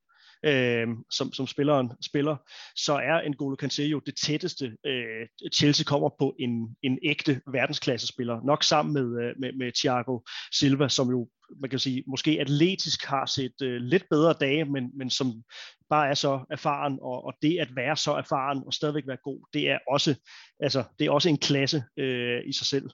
[0.45, 2.35] øh, som, som spilleren spiller,
[2.75, 8.41] så er N'Golo Kanté jo det tætteste, øh, Chelsea kommer på en, en ægte verdensklassespiller.
[8.45, 10.19] Nok sammen med, øh, med, med Thiago
[10.51, 11.27] Silva, som jo
[11.61, 15.43] man kan sige, måske atletisk har set øh, lidt bedre dage, men, men som
[15.89, 19.47] bare er så erfaren, og, og det at være så erfaren og stadigvæk være god,
[19.53, 20.15] det er også,
[20.59, 22.89] altså, det er også en klasse øh, i sig selv.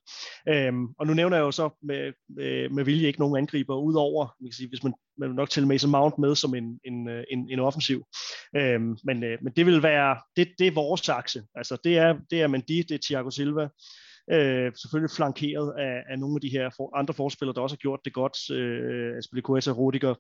[0.49, 4.36] Øhm, og nu nævner jeg jo så med, med, med vilje ikke nogen angriber, udover,
[4.41, 7.10] man kan sige, hvis man, man vil nok til Mason Mount med som en, en,
[7.10, 8.04] øh, en, en offensiv.
[8.56, 11.43] Øhm, men, øh, men det vil være, det, det er vores akse.
[11.56, 13.67] Altså det er, det er Mendy, det er Thiago Silva,
[14.32, 17.86] Øh, selvfølgelig flankeret af, af nogle af de her for, andre forspillere, der også har
[17.86, 18.52] gjort det godt.
[18.52, 20.15] Øh, Aspilicueta, Rudiger,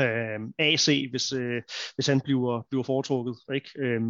[0.00, 1.62] øh, AC, hvis, øh,
[1.94, 3.36] hvis han bliver, bliver foretrukket.
[3.54, 3.70] Ikke?
[3.78, 4.00] Øh,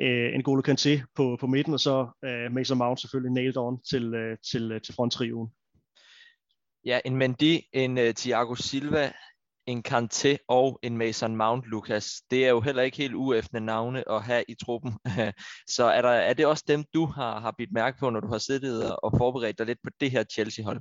[0.00, 4.14] øh, N'Golo Kanté på, på midten, og så øh, Mason Mount selvfølgelig nailed on til,
[4.14, 5.48] øh, til, øh, til fronttrioen.
[6.86, 9.12] Ja, en Mendy, en uh, Thiago Silva,
[9.66, 12.22] en Kanté og en Mason Mount, Lukas.
[12.30, 14.92] Det er jo heller ikke helt uæftende navne at have i truppen.
[15.76, 18.26] Så er, der, er det også dem, du har, har bidt mærke på, når du
[18.26, 20.80] har siddet og forberedt dig lidt på det her Chelsea-hold?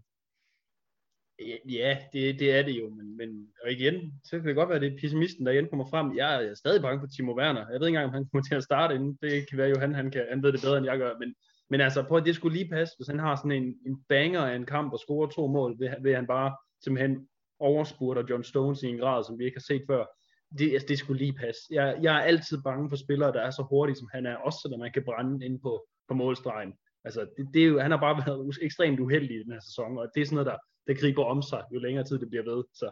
[1.69, 4.75] Ja, det, det er det jo, men, men og igen, så kan det godt være,
[4.75, 6.17] at det er pessimisten, der igen kommer frem.
[6.17, 7.69] Jeg er stadig bange for Timo Werner.
[7.71, 9.17] Jeg ved ikke engang, om han kommer til at starte inden.
[9.21, 11.17] Det kan være jo, han, han, kan, han ved det bedre, end jeg gør.
[11.19, 11.35] Men,
[11.69, 14.41] men altså, prøv at det skulle lige passe, hvis han har sådan en, en banger
[14.41, 17.27] af en kamp og scorer to mål, vil, vil han bare simpelthen
[17.69, 20.05] overspurter John Stones i en grad, som vi ikke har set før.
[20.57, 21.61] Det, altså, det skulle lige passe.
[21.71, 24.59] Jeg, jeg er altid bange for spillere, der er så hurtige, som han er, også
[24.61, 26.73] selvom man kan brænde ind på, på målstregen.
[27.05, 29.97] Altså, det, det er jo, han har bare været ekstremt uheldig i den her sæson,
[29.97, 32.43] og det er sådan noget, der, der griber om sig, jo længere tid det bliver
[32.43, 32.63] ved.
[32.73, 32.91] Så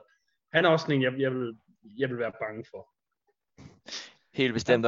[0.53, 1.57] han er også sådan en, jeg, jeg, vil,
[1.97, 2.89] jeg vil være bange for.
[4.33, 4.85] Helt bestemt.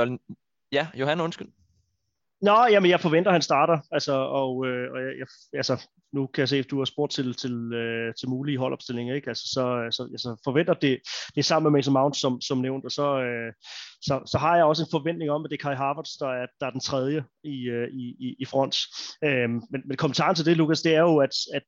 [0.72, 1.48] Ja, Johan, undskyld.
[2.43, 6.41] Nå, jamen jeg forventer, at han starter, altså, og, øh, og jeg, altså, nu kan
[6.41, 9.27] jeg se, at du har spurgt til, til, øh, til mulige holdopstillinger, ikke?
[9.27, 10.99] Altså, så, så altså, forventer det,
[11.36, 13.53] det er sammen med Mason Mount, som, som nævnt, og så, øh,
[14.01, 16.45] så, så har jeg også en forventning om, at det er Kai Havertz, der er,
[16.60, 18.75] der er den tredje i, øh, i, i front.
[19.23, 21.63] Øh, men, men kommentaren til det, Lukas, det er jo, at, at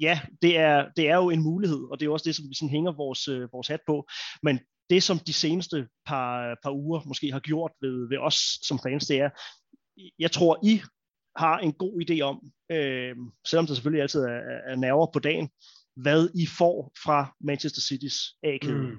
[0.00, 2.54] ja, det er, det er jo en mulighed, og det er også det, som vi
[2.54, 4.06] sådan hænger vores, øh, vores hat på,
[4.42, 8.78] men det, som de seneste par, par uger måske har gjort ved, ved os som
[8.78, 9.30] fans, det er,
[10.18, 10.80] jeg tror, I
[11.36, 15.48] har en god idé om, øh, selvom der selvfølgelig altid er, er nerver på dagen,
[15.96, 18.88] hvad I får fra Manchester City's A-kæde.
[18.88, 18.96] Mm.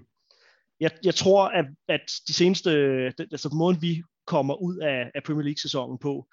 [0.79, 2.71] Jeg, jeg tror, at, at de seneste,
[3.19, 6.27] altså måden vi kommer ud af, af Premier League-sæsonen på,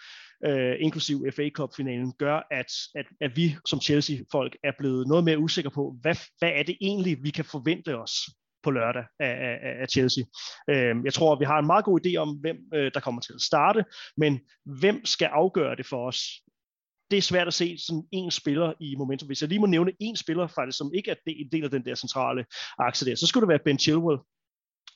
[0.45, 5.39] øh, inklusiv FA Cup-finalen, gør, at, at, at vi som Chelsea-folk er blevet noget mere
[5.39, 8.13] usikre på, hvad, hvad er det egentlig, vi kan forvente os
[8.65, 10.25] på lørdag af, af, af Chelsea.
[10.71, 13.33] Øh, jeg tror, vi har en meget god idé om, hvem øh, der kommer til
[13.33, 13.85] at starte,
[14.17, 14.41] men
[14.81, 16.21] hvem skal afgøre det for os?
[17.11, 19.27] det er svært at se sådan en spiller i momentum.
[19.27, 21.85] Hvis jeg lige må nævne en spiller faktisk, som ikke er en del af den
[21.85, 22.45] der centrale
[22.79, 24.19] akse der, så skulle det være Ben Chilwell,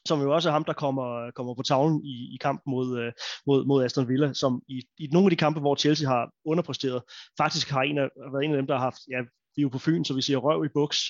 [0.09, 3.13] som jo også er ham, der kommer, kommer på tavlen i, i kampen mod, øh,
[3.47, 7.03] mod, mod Aston Villa, som i, i nogle af de kampe, hvor Chelsea har underpræsteret,
[7.39, 9.21] faktisk har en af, været en af dem, der har haft ja,
[9.59, 11.01] vi er jo på Fyn, så vi siger røv i buks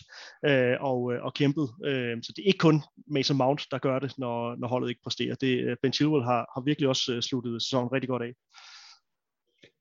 [0.45, 1.69] øh, og, øh, og kæmpet.
[1.85, 5.03] Øh, så det er ikke kun Mason Mount, der gør det, når, når holdet ikke
[5.03, 5.35] præsterer.
[5.35, 8.33] Det, øh, ben Chilwell har, har virkelig også øh, sluttet sæsonen rigtig godt af.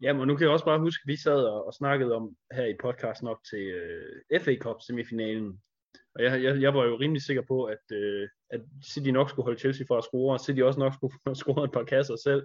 [0.01, 2.35] Ja, men nu kan jeg også bare huske, at vi sad og, og snakkede om
[2.51, 5.61] her i podcasten op til øh, FA Cup semifinalen.
[6.15, 8.61] Og jeg, jeg, jeg var jo rimelig sikker på, at, øh, at
[8.93, 11.71] City nok skulle holde Chelsea for at score, og City også nok skulle score et
[11.71, 12.43] par kasser selv.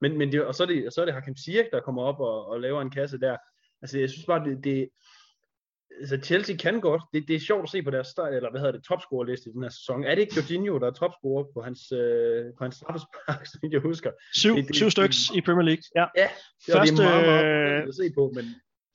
[0.00, 2.02] Men, men det, og så er det, og så er det Hakim Ziyech, der kommer
[2.02, 3.36] op og, og laver en kasse der.
[3.82, 4.88] Altså, jeg synes bare, det, det,
[6.00, 7.02] altså Chelsea kan godt.
[7.12, 9.52] Det, det er sjovt at se på deres start, eller hvad hedder det, topscorerliste i
[9.52, 10.04] den her sæson.
[10.04, 13.80] Er det ikke Jorginho, der er topscorer på hans, øh, på hans straffespark, som jeg
[13.80, 14.10] husker?
[14.34, 16.06] Syv, det, det, syv styks i Premier League, ja.
[16.16, 16.28] Ja,
[16.66, 18.44] det, første, det er meget, meget at se på, men...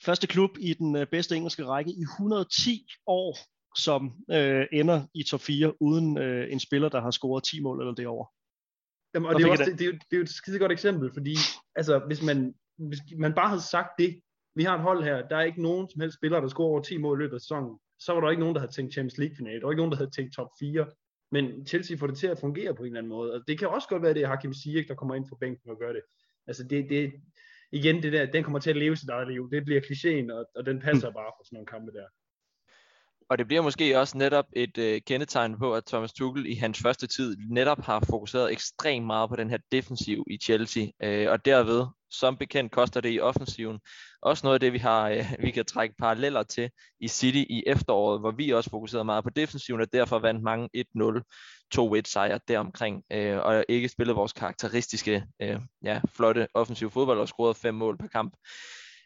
[0.06, 3.38] Første klub i den øh, bedste engelske række i 110 år,
[3.78, 7.80] som øh, ender i top 4, uden øh, en spiller, der har scoret 10 mål
[7.80, 8.28] eller derovre.
[9.14, 10.72] Jamen, og det er, også, det, det, er jo, det er jo et skide godt
[10.72, 11.36] eksempel, fordi
[11.76, 14.22] altså, hvis, man, hvis man bare havde sagt det
[14.56, 16.82] vi har et hold her, der er ikke nogen som helst spillere, der scorer over
[16.82, 17.80] 10 mål i løbet af sæsonen.
[18.00, 19.60] Så var der ikke nogen, der havde tænkt Champions League-finale.
[19.60, 20.88] Der var ikke nogen, der havde tænkt top 4.
[21.32, 23.34] Men Chelsea får det til at fungere på en eller anden måde.
[23.34, 25.36] Og det kan også godt være, at det er Hakim Ziyech, der kommer ind på
[25.36, 26.02] bænken og gør det.
[26.48, 27.14] Altså det, det,
[27.72, 29.52] igen, det der, den kommer til at leve sit eget liv.
[29.52, 31.14] Det bliver klichéen, og, og den passer mm.
[31.14, 32.08] bare for sådan nogle kampe der.
[33.30, 36.82] Og det bliver måske også netop et øh, kendetegn på, at Thomas Tuchel i hans
[36.82, 40.88] første tid netop har fokuseret ekstremt meget på den her defensiv i Chelsea.
[41.04, 43.80] Øh, og derved, som bekendt, koster det i offensiven.
[44.21, 46.69] Også noget af det, vi, har, øh, vi kan trække paralleller til
[47.00, 50.69] i City i efteråret, hvor vi også fokuserede meget på defensiven, og derfor vandt mange
[50.78, 51.21] 1-0,
[51.76, 57.28] 2-1 sejre deromkring, øh, og ikke spillede vores karakteristiske, øh, ja, flotte offensive fodbold og
[57.28, 58.34] scorede fem mål per kamp.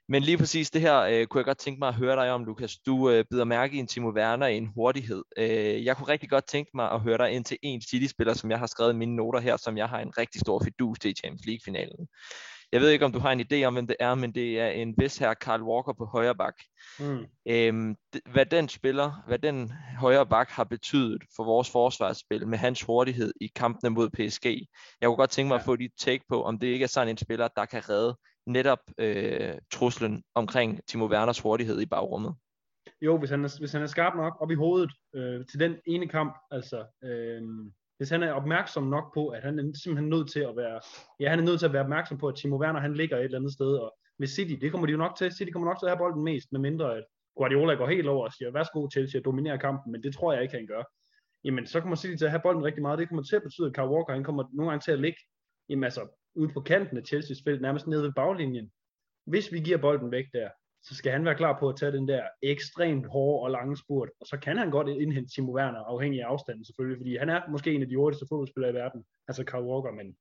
[0.09, 2.45] Men lige præcis det her øh, kunne jeg godt tænke mig at høre dig om,
[2.45, 2.77] Lukas.
[2.77, 5.23] Du øh, bider mærke i en Timo Werner i en hurtighed.
[5.37, 8.51] Øh, jeg kunne rigtig godt tænke mig at høre dig ind til en City-spiller, som
[8.51, 11.11] jeg har skrevet i mine noter her, som jeg har en rigtig stor fidus til
[11.11, 12.07] i Champions League-finalen.
[12.75, 14.67] Jeg ved ikke, om du har en idé om, hvem det er, men det er
[14.67, 16.53] en vis her Carl Walker på højre bak.
[16.99, 17.25] Mm.
[17.47, 17.95] Øhm,
[18.31, 23.33] hvad den spiller, hvad den højre bak har betydet for vores forsvarsspil med hans hurtighed
[23.41, 24.45] i kampene mod PSG.
[25.01, 25.59] Jeg kunne godt tænke mig ja.
[25.59, 28.17] at få dit take på, om det ikke er sådan en spiller, der kan redde
[28.47, 32.35] netop øh, truslen omkring Timo Werners hurtighed i bagrummet.
[33.01, 35.75] Jo, hvis han er, hvis han er skarp nok op i hovedet øh, til den
[35.87, 37.41] ene kamp, altså øh,
[37.97, 40.81] hvis han er opmærksom nok på, at han er simpelthen nødt til at være,
[41.19, 43.23] ja, han er nødt til at være opmærksom på, at Timo Werner, han ligger et
[43.23, 45.79] eller andet sted, og med City, det kommer de jo nok til, City kommer nok
[45.79, 47.03] til at have bolden mest, med mindre at
[47.37, 50.41] Guardiola går helt over og siger, værsgo til at dominere kampen, men det tror jeg
[50.41, 50.83] ikke, han gør.
[51.43, 53.67] Jamen, så kommer City til at have bolden rigtig meget, det kommer til at betyde,
[53.67, 55.19] at Kyle Walker, han kommer nogle gange til at ligge,
[55.69, 58.71] jamen altså, ude på kanten af Chelsea's felt, nærmest nede ved baglinjen.
[59.25, 60.49] Hvis vi giver bolden væk der,
[60.87, 64.09] så skal han være klar på at tage den der ekstremt hårde og lange spurt,
[64.19, 67.41] og så kan han godt indhente Timo Werner, afhængig af afstanden selvfølgelig, fordi han er
[67.49, 70.17] måske en af de hurtigste fodboldspillere i verden, altså Kyle Walker, men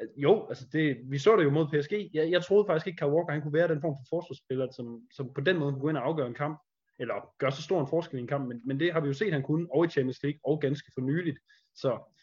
[0.00, 2.10] øh, jo, altså det, vi så det jo mod PSG.
[2.14, 5.02] Jeg, jeg troede faktisk ikke, Kyle Walker han kunne være den form for forsvarsspiller, som,
[5.12, 6.60] som på den måde kunne gå ind og afgøre en kamp,
[6.98, 9.14] eller gøre så stor en forskel i en kamp, men, men det har vi jo
[9.14, 11.38] set, han kunne, og i Champions League, og ganske for nyligt.
[11.74, 12.14] Så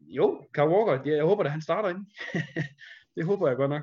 [0.00, 2.06] jo, Kyle Walker, jeg håber at han starter ind.
[3.16, 3.82] det håber jeg godt nok.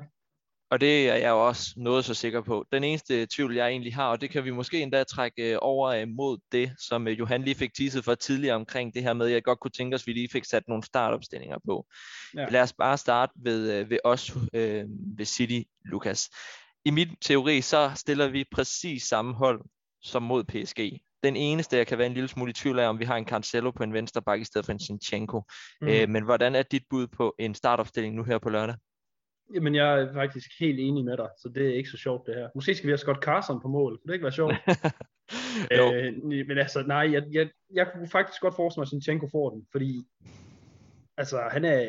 [0.74, 2.66] Og det er jeg jo også noget så sikker på.
[2.72, 5.88] Den eneste tvivl, jeg egentlig har, og det kan vi måske endda trække øh, over
[5.88, 9.26] øh, mod det, som øh, Johan lige fik teaset for tidligere omkring det her med,
[9.26, 11.86] at jeg godt kunne tænke os, at vi lige fik sat nogle startopstillinger på.
[12.36, 12.46] Ja.
[12.50, 14.84] Lad os bare starte ved, ved os, øh,
[15.18, 16.30] ved City, Lukas.
[16.84, 19.64] I min teori, så stiller vi præcis samme hold
[20.02, 21.00] som mod PSG.
[21.22, 23.26] Den eneste, jeg kan være en lille smule i tvivl af, om vi har en
[23.26, 25.42] Cancelo på en venstre bak i stedet for en Sinchenko.
[25.80, 25.88] Mm.
[25.88, 28.76] Øh, men hvordan er dit bud på en startopstilling nu her på lørdag?
[29.54, 32.34] Jamen, jeg er faktisk helt enig med dig, så det er ikke så sjovt det
[32.34, 32.48] her.
[32.54, 34.54] Måske skal vi have Scott Carson på mål, kunne det ikke være sjovt?
[35.72, 39.50] øh, men altså, nej, jeg, jeg, jeg kunne faktisk godt forestille mig, at Sinchenko får
[39.50, 40.04] den, fordi
[41.16, 41.80] altså, han er,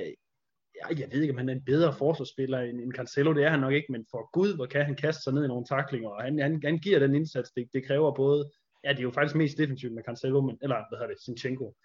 [0.90, 3.50] jeg, jeg ved ikke, om han er en bedre forsvarsspiller end, end Cancelo, det er
[3.50, 6.10] han nok ikke, men for Gud, hvor kan han kaste sig ned i nogle taklinger,
[6.10, 8.52] og han, han, han giver den indsats, det, det kræver både,
[8.84, 11.76] ja, det er jo faktisk mest defensivt med Cancelo, men, eller hvad hedder det, Sinchenko.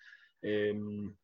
[0.44, 1.14] Øhm,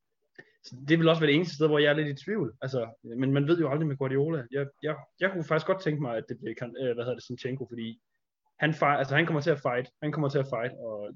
[0.67, 2.57] så det vil også være det eneste sted, hvor jeg er lidt i tvivl.
[2.63, 4.45] Altså, men man ved jo aldrig med Guardiola.
[4.51, 7.27] Jeg, jeg, jeg kunne faktisk godt tænke mig, at det bliver, øh, hvad hedder det,
[7.27, 8.01] Sinchenko, fordi
[8.59, 9.89] han, fight, altså, han kommer til at fight.
[10.03, 11.15] Han kommer til at fight, og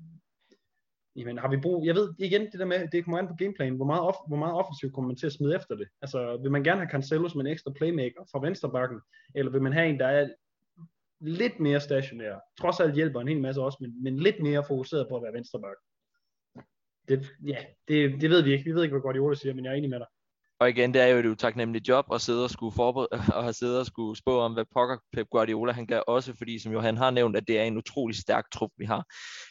[1.17, 3.77] jamen, har vi brug, jeg ved igen det der med, det kommer an på gameplanen.
[3.77, 5.89] hvor meget, off, hvor meget offensivt kommer man til at smide efter det.
[6.03, 9.01] Altså, vil man gerne have Cancelo som en ekstra playmaker fra venstrebakken,
[9.35, 10.29] eller vil man have en, der er
[11.21, 12.35] lidt mere stationær.
[12.61, 15.33] Trods alt hjælper en hel masse også, men, men lidt mere fokuseret på at være
[15.33, 15.85] venstrebakken
[17.11, 17.57] det, ja,
[17.89, 18.65] det, det ved vi ikke.
[18.65, 20.07] Vi ved ikke, hvad Guardiola siger, men jeg er enig med dig.
[20.61, 23.53] Og igen, det er jo et utaknemmeligt job at sidde og skulle forberede, og have
[23.53, 26.97] siddet og skulle spå om, hvad pokker Pep Guardiola han gør også, fordi som Johan
[26.97, 29.05] har nævnt, at det er en utrolig stærk trup, vi har.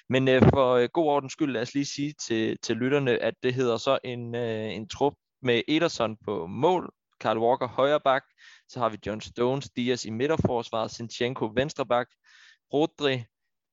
[0.10, 3.34] Men øh, for øh, god ordens skyld, lad os lige sige til, til lytterne, at
[3.44, 8.24] det hedder så en, øh, en trup med Ederson på mål, Karl Walker højre bak,
[8.70, 12.08] så har vi John Stones, Diaz i midterforsvaret, Sinchenko venstre bak,
[12.74, 13.24] Rodri,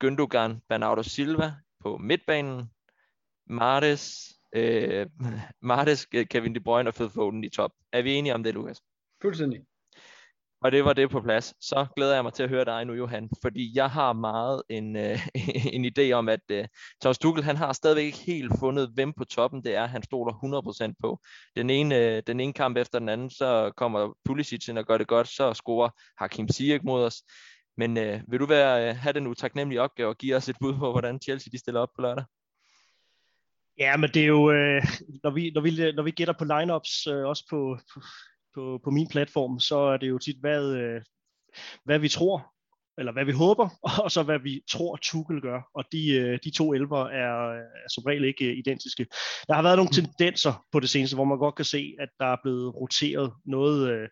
[0.05, 2.71] Gündogan, Bernardo Silva på midtbanen,
[3.47, 5.07] Martes, øh,
[5.63, 7.71] Martes, Kevin De Bruyne og Phil Foden i top.
[7.93, 8.81] Er vi enige om det, Lukas?
[9.23, 9.61] Fuldstændig.
[10.61, 11.55] Og det var det på plads.
[11.61, 14.97] Så glæder jeg mig til at høre dig nu, Johan, fordi jeg har meget en,
[14.97, 15.27] øh,
[15.77, 16.65] en idé om, at øh,
[17.01, 20.33] Thomas Tuchel, han har stadigvæk ikke helt fundet, hvem på toppen det er, han stoler
[20.91, 21.21] 100% på.
[21.57, 24.99] Den ene, øh, den ene kamp efter den anden, så kommer Pulisic ind og gør
[24.99, 27.23] det godt, så scorer Hakim Ziyech mod os.
[27.77, 30.75] Men øh, vil du være, øh, have den utaknemmelige opgave og give os et bud
[30.79, 32.25] på, hvordan Chelsea de stiller op på lørdag?
[33.79, 34.83] Ja, men det er jo, øh,
[35.23, 37.79] når, vi, når, vi, når vi gætter på lineups, øh, også på,
[38.55, 41.03] på, på min platform, så er det jo tit, hvad, øh,
[41.85, 42.56] hvad vi tror,
[42.99, 43.69] eller hvad vi håber,
[44.05, 45.61] og så hvad vi tror Tuchel gør.
[45.75, 49.07] Og de, øh, de to elver er, er som regel ikke øh, identiske.
[49.49, 49.99] Der har været nogle mm.
[49.99, 53.91] tendenser på det seneste, hvor man godt kan se, at der er blevet roteret noget,
[53.91, 54.09] øh,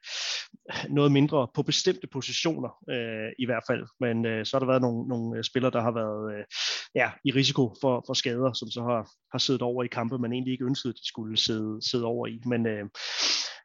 [0.98, 2.70] noget mindre på bestemte positioner
[3.38, 3.84] i hvert fald.
[4.00, 6.44] Men så har der været nogle, nogle spillere, der har været
[6.94, 10.32] ja, i risiko for, for skader, som så har, har siddet over i kampe, man
[10.32, 12.40] egentlig ikke ønskede, at de skulle sidde, sidde over i.
[12.46, 12.66] Men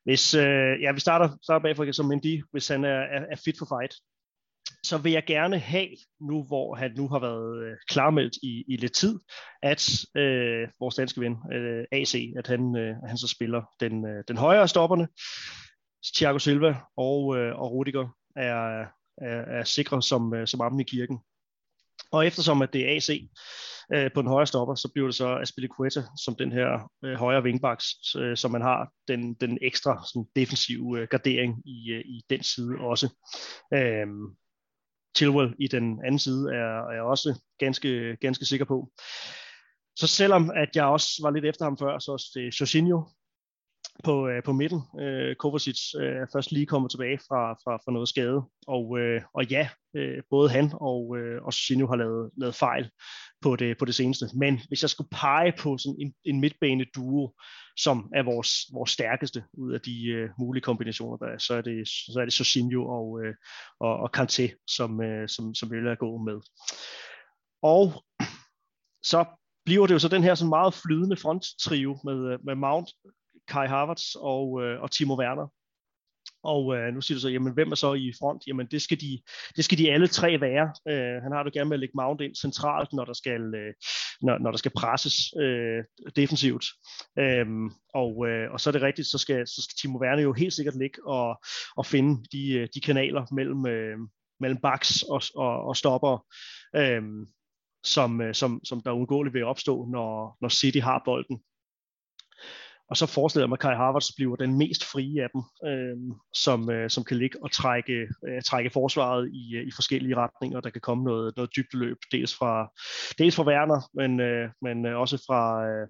[0.06, 0.36] hvis,
[0.84, 3.94] ja, vi starter, starter bagfra som Mendy, hvis han er, er, er fit for fight,
[4.84, 5.90] så vil jeg gerne have,
[6.22, 9.20] nu hvor han nu har været øh, klarmeldt i, i lidt tid,
[9.64, 14.24] at øh, vores danske ven øh, AC, at han, øh, han så spiller den, øh,
[14.28, 15.08] den højere stopperne.
[16.16, 18.86] Thiago Silva og, øh, og Rudiger er,
[19.18, 21.20] er, er sikre som, øh, som armen i kirken.
[22.12, 23.10] Og eftersom at det er AC
[23.94, 27.44] øh, på den højre stopper, så bliver det så Aspilicueta som den her øh, højre
[27.44, 27.86] vingbaks,
[28.18, 32.44] øh, som man har den, den ekstra sådan, defensive øh, gardering i, øh, i den
[32.44, 33.10] side også.
[33.74, 34.08] Øh,
[35.18, 38.92] Chilwell i den anden side er, er jeg også ganske, ganske sikker på.
[39.96, 43.04] Så selvom at jeg også var lidt efter ham før, så også det Jorginho,
[44.04, 44.82] på, øh, på midten.
[45.00, 49.46] Øh, Kovacic øh, først lige kommet tilbage fra, fra, fra noget skade, og, øh, og
[49.46, 52.90] ja, øh, både han og, øh, og Jorginho har lavet, lavet fejl
[53.42, 54.26] på det, på det seneste.
[54.36, 57.34] Men hvis jeg skulle pege på sådan en, en midtbane duo,
[57.78, 61.62] som er vores, vores stærkeste ud af de øh, mulige kombinationer, der er, så er
[61.62, 63.34] det, så er det Sosinho og, øh,
[63.80, 66.40] og, og Kanté, som, øh, som, som vil gå med.
[67.62, 68.04] Og
[69.04, 69.26] så
[69.66, 72.90] bliver det jo så den her sådan meget flydende fronttrio med, øh, med Mount,
[73.48, 75.48] Kai Havertz og, øh, og Timo Werner.
[76.44, 78.44] Og øh, nu siger du så, jamen hvem er så i front?
[78.48, 79.22] Jamen det skal de,
[79.56, 80.74] det skal de alle tre være.
[80.88, 83.74] Øh, han har det gerne med at lægge Mount ind centralt, når der skal, øh,
[84.22, 85.84] når, når der skal presses øh,
[86.16, 86.66] defensivt.
[87.20, 87.46] Øh,
[87.94, 90.54] og, øh, og så er det rigtigt, så skal, så skal Timo Werner jo helt
[90.54, 91.42] sikkert ligge og,
[91.78, 93.98] og finde de, øh, de kanaler mellem, øh,
[94.40, 96.26] mellem backs og, og, og stopper.
[96.76, 97.28] Øhm, øh,
[97.84, 101.40] som, som, som der uundgåeligt vil opstå, når, når City har bolden.
[102.90, 105.98] Og så forestiller jeg mig, at Kai Havertz bliver den mest frie af dem, øh,
[106.34, 110.62] som, øh, som kan ligge og trække, øh, trække forsvaret i, øh, i forskellige retninger.
[110.62, 112.72] Der kan komme noget, noget dybt løb, dels fra,
[113.18, 115.88] dels fra Werner, men, øh, men øh, også fra, øh,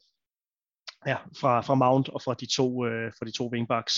[1.08, 3.96] ja, fra, fra Mount og fra de to, øh, fra de to wingbacks.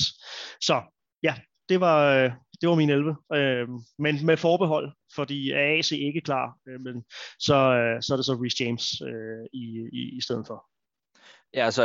[0.61, 0.81] Så
[1.23, 1.35] ja,
[1.69, 2.31] det var, øh,
[2.61, 3.15] det var min 11.
[3.33, 3.67] Øh,
[3.99, 7.03] men med forbehold, fordi er AC ikke klar, øh, men
[7.39, 10.65] så, øh, så er det så Reece James øh, i, i, i stedet for.
[11.53, 11.83] Ja, så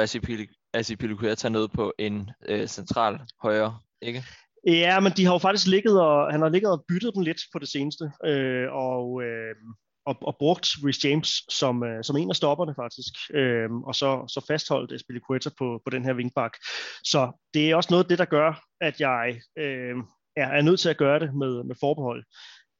[0.76, 4.24] Altså, Asipilicueta ned på en øh, central højre, ikke?
[4.66, 7.40] Ja, men de har jo faktisk ligget og, han har ligget og byttet dem lidt
[7.52, 9.54] på det seneste, øh, og, øh,
[10.06, 14.24] og, og brugt Rhys James som, øh, som en af stopperne faktisk, øh, og så,
[14.28, 16.52] så fastholdt Asipilicueta på, på den her vingbak.
[17.04, 19.96] Så det er også noget af det, der gør, at jeg øh,
[20.36, 22.24] er, er nødt til at gøre det med, med forbehold.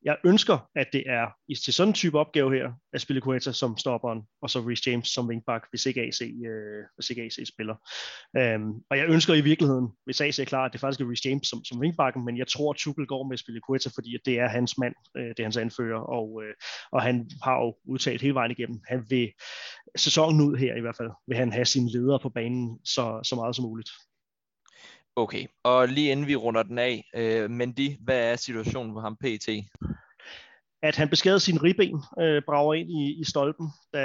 [0.07, 1.27] Jeg ønsker, at det er
[1.65, 5.09] til sådan en type opgave her, at spille Quetta som stopperen, og så Rhys James
[5.09, 7.77] som wingback, hvis ikke AC, øh, hvis ikke AC spiller.
[8.37, 11.25] Øhm, og jeg ønsker i virkeligheden, hvis AC er klar, at det faktisk er Rhys
[11.27, 14.15] James som, som wingbacken, men jeg tror, at Tuchel går med at spille Quetta, fordi
[14.15, 16.55] at det er hans mand, øh, det er hans anfører, og, øh,
[16.93, 19.33] og han har jo udtalt hele vejen igennem, han vil
[19.97, 23.35] sæsonen ud her i hvert fald, vil han have sine ledere på banen så, så
[23.35, 23.91] meget som muligt.
[25.19, 29.17] Okay, og lige inden vi runder den af, øh, Mendy, hvad er situationen for ham
[29.17, 29.49] PT?
[30.83, 34.03] At han beskadede sin ribben, øh, brager ind i, i stolpen, da,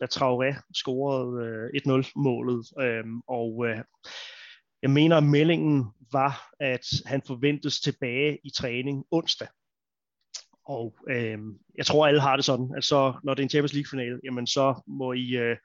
[0.00, 2.66] da Traoré scorede øh, 1-0-målet.
[2.80, 3.78] Øh, og øh,
[4.82, 9.48] jeg mener, at meldingen var, at han forventes tilbage i træning onsdag.
[10.66, 11.38] Og øh,
[11.78, 14.46] jeg tror, alle har det sådan, at så, når det er en Champions League-finale, jamen
[14.46, 15.36] så må I...
[15.36, 15.56] Øh,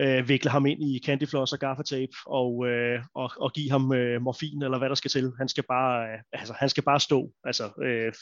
[0.00, 4.22] øh, vikle ham ind i candyfloss og gaffatape og, øh, og, og give ham øh,
[4.22, 5.32] morfin eller hvad der skal til.
[5.38, 7.32] Han skal bare, øh, altså, han skal bare stå.
[7.44, 8.12] Altså, øh,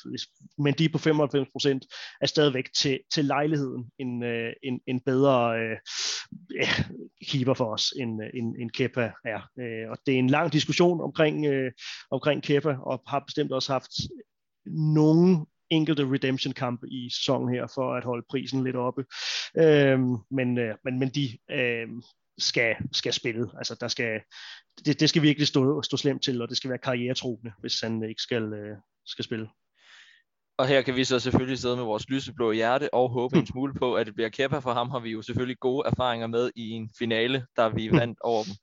[0.58, 1.78] men de på 95%
[2.20, 5.76] er stadigvæk til, til lejligheden en, øh, en, en bedre øh,
[7.30, 9.40] keeper for os, end, øh, end, end Kepa er.
[9.60, 11.72] Øh, og det er en lang diskussion omkring, øh,
[12.10, 13.90] omkring Kepa, og har bestemt også haft
[14.66, 19.04] nogle enkelte redemption-kamp i sæsonen her, for at holde prisen lidt oppe.
[19.56, 21.88] Øhm, men, øh, men, men de øh,
[22.38, 23.50] skal, skal spille.
[23.58, 24.20] Altså, der skal,
[24.84, 28.02] det, det skal virkelig stå, stå slemt til, og det skal være karrieretruende, hvis han
[28.08, 29.48] ikke skal, øh, skal spille.
[30.58, 33.74] Og her kan vi så selvfølgelig sidde med vores lyseblå hjerte og håbe en smule
[33.74, 34.58] på, at det bliver Kepa.
[34.58, 38.18] For ham har vi jo selvfølgelig gode erfaringer med i en finale, der vi vandt
[38.20, 38.54] over dem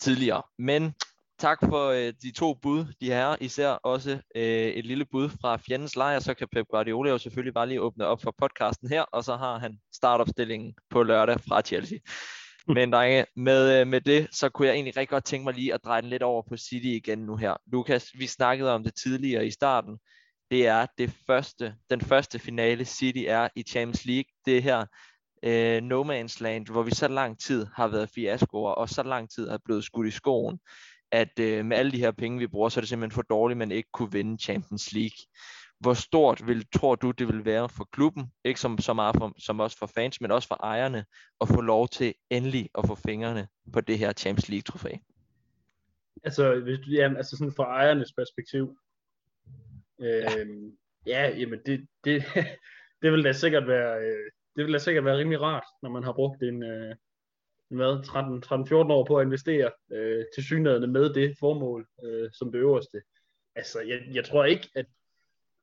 [0.00, 0.42] tidligere.
[0.58, 0.94] Men
[1.38, 3.36] tak for øh, de to bud, de her.
[3.40, 7.54] Især også øh, et lille bud fra fjendens lejr, så kan Pep Guardiola jo selvfølgelig
[7.54, 11.62] bare lige åbne op for podcasten her, og så har han startopstillingen på lørdag fra
[11.62, 11.98] Chelsea.
[12.68, 15.74] Men drenge, med, øh, med det, så kunne jeg egentlig rigtig godt tænke mig lige
[15.74, 17.54] at dreje den lidt over på City igen nu her.
[17.72, 19.98] Lukas, vi snakkede om det tidligere i starten.
[20.50, 24.30] Det er det første, den første finale City er i Champions League.
[24.46, 24.84] Det her
[25.42, 29.30] øh, no man's land, hvor vi så lang tid har været fiaskoer, og så lang
[29.30, 30.58] tid er blevet skudt i skoen
[31.12, 33.58] at øh, med alle de her penge, vi bruger, så er det simpelthen for dårligt,
[33.58, 35.16] man ikke kunne vinde Champions League.
[35.80, 39.32] Hvor stort vil, tror du, det vil være for klubben, ikke som, så meget for,
[39.38, 41.04] som også for fans, men også for ejerne,
[41.40, 44.96] at få lov til endelig at få fingrene på det her Champions League-trofæ?
[46.24, 48.78] Altså, hvis du, ja, altså sådan fra ejernes perspektiv,
[50.00, 50.44] øh, ja.
[51.06, 52.24] ja, jamen det, det,
[53.02, 56.04] det vil da sikkert være, øh, det vil da sikkert være rimelig rart, når man
[56.04, 56.94] har brugt en, øh,
[57.68, 57.92] hvad,
[58.88, 63.02] 13-14 år på at investere øh, til synligheden med det formål øh, som det øverste.
[63.54, 64.86] Altså, jeg, jeg tror ikke, at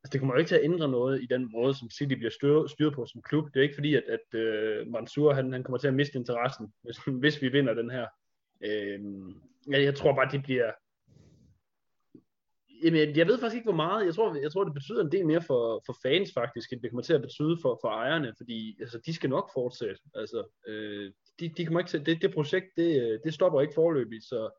[0.04, 2.30] altså, det kommer jo ikke til at ændre noget i den måde, som City bliver
[2.30, 3.44] styr, styret på som klub.
[3.54, 6.72] Det er ikke fordi, at, at øh, Mansour han, han kommer til at miste interessen,
[6.82, 8.06] hvis, hvis vi vinder den her.
[8.64, 9.00] Øh,
[9.68, 10.72] jeg, jeg tror bare, det bliver...
[12.84, 14.06] Jamen, jeg ved faktisk ikke, hvor meget.
[14.06, 16.90] Jeg tror, jeg tror det betyder en del mere for, for fans faktisk, end det
[16.90, 20.00] kommer til at betyde for, for ejerne, fordi altså, de skal nok fortsætte.
[20.14, 23.74] Altså, øh, de, de kommer ikke til, det, det projekt, det, øh, det stopper ikke
[23.74, 24.50] forløbig, så,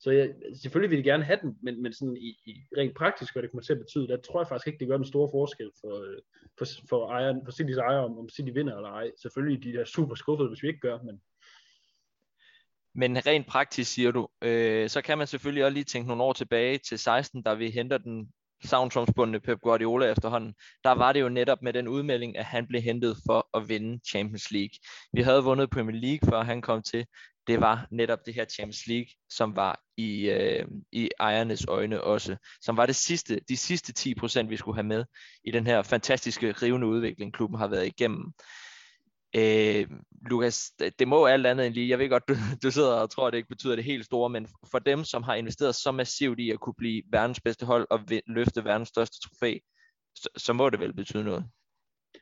[0.00, 3.34] så jeg, selvfølgelig vil de gerne have den, men, men sådan i, i rent praktisk,
[3.34, 5.28] hvad det kommer til at betyde, der tror jeg faktisk ikke, det gør den store
[5.32, 6.18] forskel for, øh,
[6.58, 9.10] for, for, ejeren, for City's ejer, om, om City vinder eller ej.
[9.22, 11.20] Selvfølgelig de er super skuffede, hvis vi ikke gør, men,
[12.94, 16.32] men rent praktisk siger du, øh, så kan man selvfølgelig også lige tænke nogle år
[16.32, 18.32] tilbage til 16, da vi henter den
[18.64, 20.54] savntrumsbundne Pep Guardiola efterhånden,
[20.84, 24.00] der var det jo netop med den udmelding, at han blev hentet for at vinde
[24.10, 24.78] Champions League.
[25.12, 27.06] Vi havde vundet Premier League, før han kom til.
[27.46, 32.36] Det var netop det her Champions League, som var i, øh, i ejernes øjne også,
[32.60, 35.04] som var det sidste, de sidste 10 procent, vi skulle have med
[35.44, 38.32] i den her fantastiske, rivende udvikling, klubben har været igennem.
[39.36, 39.86] Øh,
[40.30, 41.88] Lukas, det må alt andet end lige.
[41.88, 44.30] Jeg ved godt, du, du sidder og tror, at det ikke betyder det helt store,
[44.30, 47.86] men for dem, som har investeret så massivt i at kunne blive verdens bedste hold
[47.90, 49.58] og løfte verdens største trofæ,
[50.14, 51.44] så, så må det vel betyde noget.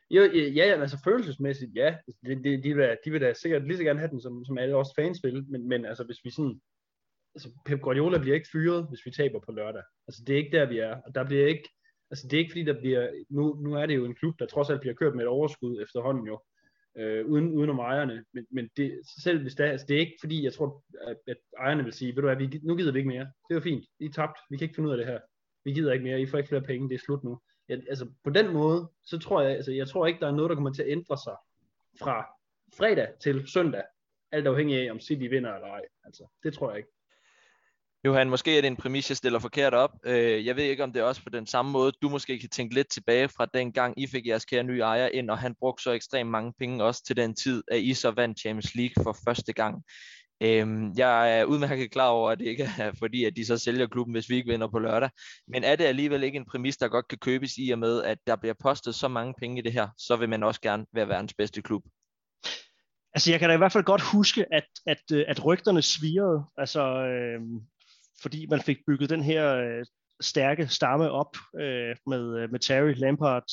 [0.09, 1.97] Jo, ja, ja, altså følelsesmæssigt, ja.
[2.25, 4.57] De, de, de, vil, de vil da sikkert lige så gerne have den, som, som
[4.57, 6.61] alle os fans vil, men, men altså hvis vi sådan,
[7.35, 9.83] altså Pep Guardiola bliver ikke fyret, hvis vi taber på lørdag.
[10.07, 11.69] Altså det er ikke der, vi er, og der bliver ikke,
[12.11, 14.45] altså det er ikke fordi, der bliver, nu, nu er det jo en klub, der
[14.45, 16.41] trods alt bliver kørt med et overskud efterhånden jo,
[16.97, 18.25] øh, uden, uden om ejerne.
[18.33, 21.37] Men, men det, selv hvis det, altså det er ikke fordi, jeg tror, at, at
[21.57, 23.31] ejerne vil sige, ved du hvad, vi, nu gider vi ikke mere.
[23.49, 23.85] Det er fint.
[23.99, 24.39] I er tabt.
[24.49, 25.19] Vi kan ikke finde ud af det her.
[25.65, 26.21] Vi gider ikke mere.
[26.21, 26.89] I får ikke flere penge.
[26.89, 27.39] Det er slut nu.
[27.69, 30.49] Jeg, altså på den måde, så tror jeg, altså jeg tror ikke, der er noget,
[30.49, 31.35] der kommer til at ændre sig
[31.99, 32.27] fra
[32.77, 33.83] fredag til søndag.
[34.31, 35.81] Alt afhængig af, om City vinder eller ej.
[36.03, 36.89] Altså, det tror jeg ikke.
[38.05, 39.91] Johan, måske er det en præmis, jeg stiller forkert op.
[40.05, 41.91] Øh, jeg ved ikke, om det er også på den samme måde.
[42.01, 45.07] Du måske kan tænke lidt tilbage fra den gang, I fik jeres kære nye ejer
[45.07, 48.11] ind, og han brugte så ekstremt mange penge også til den tid, at I så
[48.11, 49.83] vandt Champions League for første gang.
[50.41, 53.87] Øhm, jeg er udmærket klar over, at det ikke er fordi, at de så sælger
[53.87, 55.09] klubben, hvis vi ikke vinder på lørdag.
[55.47, 58.17] Men er det alligevel ikke en præmis, der godt kan købes i og med, at
[58.27, 61.07] der bliver postet så mange penge i det her, så vil man også gerne være
[61.07, 61.83] verdens bedste klub?
[63.13, 66.43] Altså, jeg kan da i hvert fald godt huske, at, at, øh, at rygterne svirede.
[66.57, 67.41] Altså, øh,
[68.21, 69.85] fordi man fik bygget den her øh,
[70.21, 73.43] stærke stamme op øh, med, øh, med Terry, Lampard,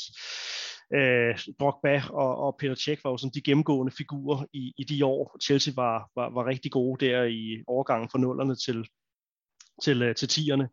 [0.94, 5.04] øh, Drogba og, og Peter Cech var jo sådan de gennemgående figurer i, i de
[5.04, 5.36] år.
[5.44, 8.88] Chelsea var, var, var rigtig gode der i overgangen fra nullerne til,
[9.82, 10.68] til, øh, til tierne.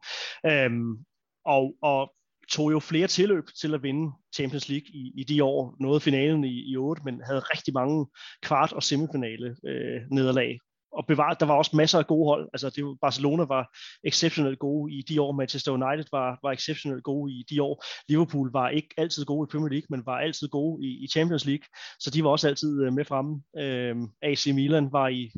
[0.45, 1.05] Øhm,
[1.45, 2.13] og, og
[2.51, 5.75] tog jo flere tilløb til at vinde Champions League i, i de år.
[5.79, 8.07] Nåede finalen i, i 8, men havde rigtig mange
[8.41, 10.59] kvart- og semifinale øh, nederlag
[10.91, 12.49] og bevare, der var også masser af gode hold.
[12.53, 17.33] Altså det, Barcelona var exceptionelt gode i de år, Manchester United var, var exceptionelt gode
[17.33, 17.83] i de år.
[18.09, 21.45] Liverpool var ikke altid gode i Premier League, men var altid gode i, i Champions
[21.45, 21.65] League,
[21.99, 23.41] så de var også altid øh, med fremme.
[23.57, 25.31] Øhm, AC Milan var i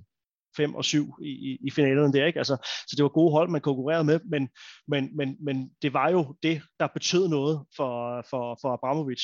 [0.57, 2.39] 5 og 7 i, i, i finalen der, ikke?
[2.39, 4.49] Altså, så det var gode hold, man konkurrerede med, men,
[4.87, 9.23] men, men, men det var jo det, der betød noget for, for, for Abramovic.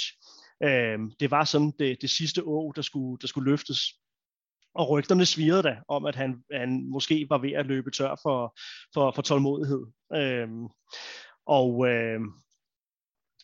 [0.63, 3.79] Øhm, det var sådan det, det sidste år, der skulle, der skulle løftes.
[4.75, 8.57] Og rygterne svirrede da om, at han, han måske var ved at løbe tør for,
[8.93, 9.85] for, for tålmodighed.
[10.15, 10.67] Øhm,
[11.45, 12.31] og, øhm,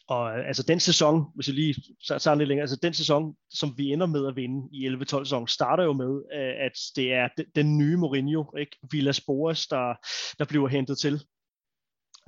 [0.07, 1.76] og altså den sæson, hvis jeg lige
[2.07, 5.47] tager lidt længere, altså den sæson, som vi ender med at vinde i 11-12 sæson,
[5.47, 8.78] starter jo med, øh, at det er den, den nye Mourinho, ikke?
[8.91, 9.93] Villas Boas, der,
[10.39, 11.23] der bliver hentet til.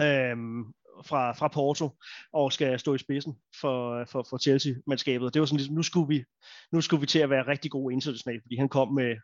[0.02, 0.64] Øhm,
[1.06, 1.90] fra, fra Porto
[2.34, 5.34] og skal stå i spidsen for, for, for Chelsea-mandskabet.
[5.34, 6.24] Det var sådan ligesom, nu skulle, vi,
[6.72, 9.16] nu skulle vi til at være rigtig gode internationalt, fordi han kom med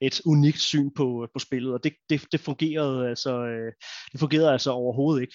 [0.00, 3.72] et unikt syn på, på spillet, og det, det, det, fungerede altså, øh,
[4.12, 5.34] det fungerede altså overhovedet ikke.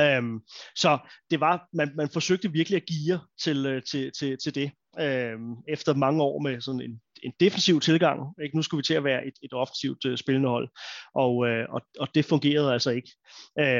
[0.00, 0.42] Um,
[0.76, 0.98] så
[1.30, 4.70] det var, man, man forsøgte virkelig at geare til, øh, til, til, til det,
[5.34, 8.20] um, efter mange år med sådan en, en defensiv tilgang.
[8.44, 8.56] Ikke?
[8.56, 10.68] Nu skulle vi til at være et, et offensivt uh, spillende hold,
[11.14, 13.10] og, uh, og, og det fungerede altså ikke.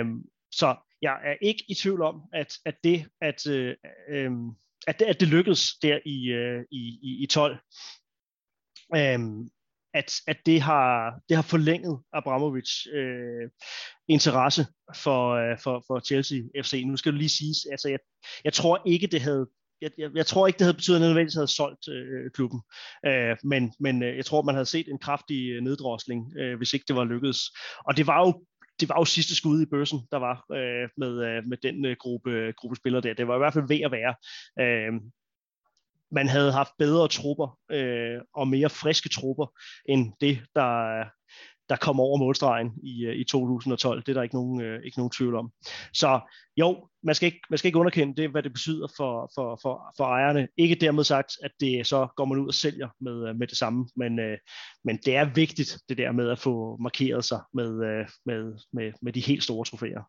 [0.01, 0.25] Um,
[0.59, 3.75] så jeg er ikke i tvivl om, at, at det, at, øh,
[4.09, 4.31] øh,
[4.87, 7.57] at, det, at det lykkedes der i, øh, i, i, i 12,
[8.97, 9.19] øh,
[9.95, 13.51] at, at det, har, det har forlænget Abramovic øh,
[14.09, 16.83] interesse for, øh, for, for Chelsea FC.
[16.87, 17.99] Nu skal du lige sige, altså jeg,
[18.45, 19.47] jeg tror ikke, det havde
[19.81, 22.61] jeg, jeg, jeg tror ikke, det havde betydet, at nødvendigvis havde solgt øh, klubben.
[23.07, 26.73] Øh, men men øh, jeg tror, man havde set en kraftig øh, neddrosling, øh, hvis
[26.73, 27.41] ikke det var lykkedes.
[27.87, 28.45] Og det var jo
[28.81, 31.97] det var jo sidste skud i børsen, der var øh, med, øh, med den øh,
[32.01, 33.15] gruppe, gruppe spillere der.
[33.15, 34.15] Det var i hvert fald ved at være.
[34.61, 34.93] Øh,
[36.11, 39.47] man havde haft bedre trupper øh, og mere friske trupper
[39.89, 41.05] end det, der,
[41.69, 44.03] der kom over målstregen i, øh, i 2012.
[44.03, 45.51] Det er der ikke nogen, øh, ikke nogen tvivl om.
[45.93, 46.21] Så
[46.57, 49.95] jo, man skal ikke, man skal ikke underkende det, hvad det betyder for, for, for,
[49.97, 50.49] for ejerne.
[50.57, 53.59] Ikke dermed sagt, at det så går man ud og sælger med, øh, med det
[53.59, 54.39] samme, men, øh,
[54.85, 58.93] men det er vigtigt, det der med at få markeret sig med, øh, med, med,
[59.03, 60.03] med de helt store trofæer.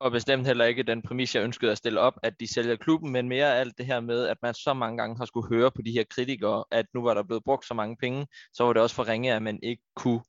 [0.00, 3.12] Og bestemt heller ikke den præmis, jeg ønskede at stille op, at de sælger klubben,
[3.12, 5.82] men mere alt det her med, at man så mange gange har skulle høre på
[5.82, 8.82] de her kritikere, at nu var der blevet brugt så mange penge, så var det
[8.82, 10.20] også for ringe, at man ikke kunne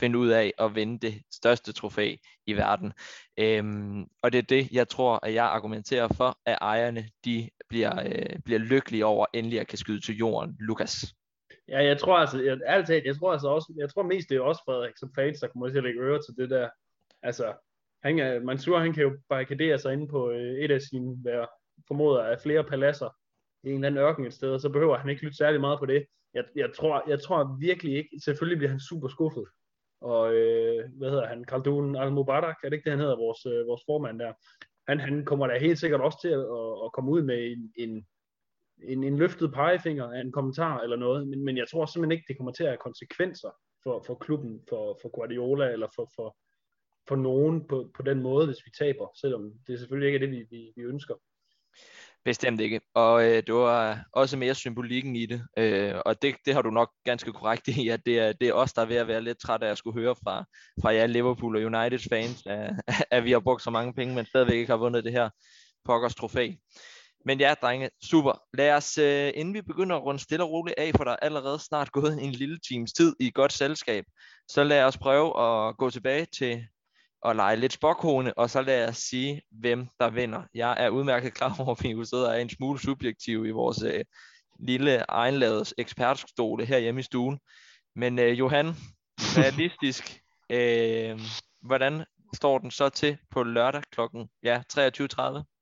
[0.00, 2.16] finde ud af at vinde det største trofæ
[2.46, 2.92] i verden.
[3.38, 8.02] Øhm, og det er det, jeg tror, at jeg argumenterer for, at ejerne de bliver,
[8.06, 10.56] øh, bliver lykkelige over endelig at kan skyde til jorden.
[10.60, 11.14] Lukas.
[11.68, 14.40] Ja, jeg tror altså, jeg, ærligt jeg tror altså også, jeg tror mest det er
[14.40, 16.68] også Frederik som fans, der kommer til at lægge øre til det der.
[17.22, 17.54] Altså,
[18.02, 21.46] han, er, Mansour, han kan jo barrikadere sig inde på øh, et af sine, hvad
[21.88, 23.10] formoder af flere paladser
[23.64, 25.78] i en eller anden ørken et sted, og så behøver han ikke lytte særlig meget
[25.78, 26.06] på det.
[26.34, 29.44] Jeg, jeg, tror, jeg tror virkelig ikke, selvfølgelig bliver han super skuffet.
[30.00, 33.66] Og øh, hvad hedder han, Khaldun al-Mubarak, er det ikke det, han hedder, vores, øh,
[33.66, 34.32] vores formand der?
[34.88, 37.72] Han, han kommer da helt sikkert også til at, at, at komme ud med en,
[37.76, 38.06] en,
[38.82, 42.24] en, en løftet pegefinger af en kommentar eller noget, men, men jeg tror simpelthen ikke,
[42.28, 43.50] det kommer til at have konsekvenser
[43.82, 46.36] for, for klubben, for, for Guardiola eller for, for,
[47.08, 50.30] for nogen på, på den måde, hvis vi taber, selvom det selvfølgelig ikke er det,
[50.30, 51.14] vi, vi, vi ønsker.
[52.26, 52.80] Bestemt ikke.
[52.94, 55.42] Og øh, det var øh, også mere symbolikken i det.
[55.58, 58.52] Øh, og det, det har du nok ganske korrekt i, at det er, det er
[58.52, 60.44] os, der er ved at være lidt træt af at skulle høre fra,
[60.82, 62.54] fra jer Liverpool og United fans, øh,
[62.86, 65.30] at, at vi har brugt så mange penge, men stadigvæk ikke har vundet det her
[65.84, 66.52] pokkers trofæ.
[67.24, 68.42] Men ja, drenge, super.
[68.54, 71.16] Lad os, øh, inden vi begynder at runde stille og roligt af, for der er
[71.22, 74.04] allerede snart gået en lille times tid i godt selskab,
[74.48, 76.66] så lad os prøve at gå tilbage til
[77.26, 80.42] at lege lidt spokhone, og så lad os sige, hvem der vinder.
[80.54, 84.04] Jeg er udmærket klar over, at vi sidder er en smule subjektiv i vores øh,
[84.60, 87.38] lille egenlavede ekspertstole her hjemme i stuen.
[87.96, 88.66] Men øh, Johan,
[89.18, 90.20] realistisk,
[90.56, 91.20] øh,
[91.62, 92.04] hvordan
[92.34, 95.52] står den så til på lørdag klokken ja, 23.30?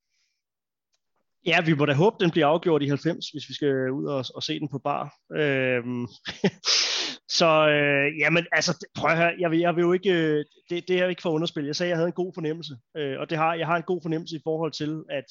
[1.46, 4.24] Ja, vi må da håbe, den bliver afgjort i 90, hvis vi skal ud og,
[4.34, 5.14] og se den på bar.
[5.36, 6.06] Øhm,
[7.34, 10.88] så øh, jamen, altså, prøv at høre, jeg vil, jeg vil jo ikke, øh, det,
[10.88, 11.64] det er ikke for underspil.
[11.64, 13.82] Jeg sagde, at jeg havde en god fornemmelse, øh, og det har, jeg har en
[13.82, 15.24] god fornemmelse i forhold til at,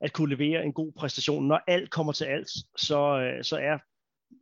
[0.00, 1.48] at kunne levere en god præstation.
[1.48, 3.78] Når alt kommer til alt, så, øh, så er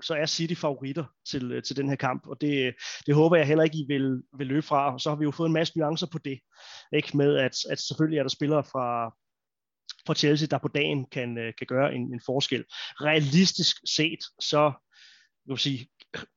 [0.02, 2.74] så er City favoritter til, øh, til den her kamp, og det,
[3.06, 4.98] det håber jeg heller ikke, I vil, vil løbe fra.
[4.98, 6.38] Så har vi jo fået en masse nuancer på det,
[6.92, 9.14] ikke med at, at selvfølgelig er der spillere fra,
[10.06, 12.64] fra Chelsea, der på dagen kan, øh, kan gøre en, en forskel.
[13.00, 14.72] Realistisk set, så
[15.46, 15.88] vil sige,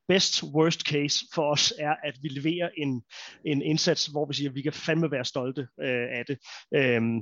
[0.08, 3.04] best worst case for os er, at vi leverer en,
[3.46, 6.38] en indsats, hvor vi siger, at vi kan fandme være stolte øh, af det.
[6.76, 7.20] Øhm,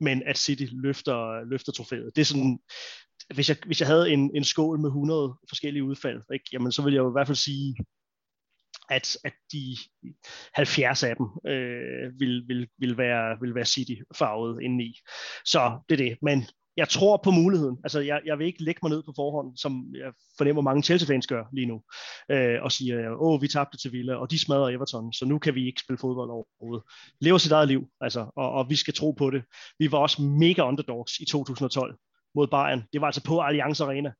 [0.00, 2.10] men at City løfter, løfter trofæet.
[2.16, 2.58] Det er sådan,
[3.34, 6.82] hvis jeg, hvis jeg havde en, en skål med 100 forskellige udfald, ikke, jamen, så
[6.82, 7.76] ville jeg jo i hvert fald sige
[8.90, 9.76] at, at de
[10.54, 14.98] 70 af dem øh, vil, vil, vil, være, vil være City-farvet indeni.
[15.44, 16.18] Så det er det.
[16.22, 16.44] Men
[16.76, 17.78] jeg tror på muligheden.
[17.84, 21.26] Altså, jeg, jeg vil ikke lægge mig ned på forhånd, som jeg fornemmer mange Chelsea-fans
[21.26, 21.82] gør lige nu,
[22.30, 25.54] øh, og siger, åh, vi tabte til Villa, og de smadrer Everton, så nu kan
[25.54, 26.84] vi ikke spille fodbold overhovedet.
[27.20, 29.42] Lever sit eget liv, altså, og, og vi skal tro på det.
[29.78, 31.96] Vi var også mega underdogs i 2012
[32.34, 32.82] mod Bayern.
[32.92, 34.12] Det var altså på Allianz Arena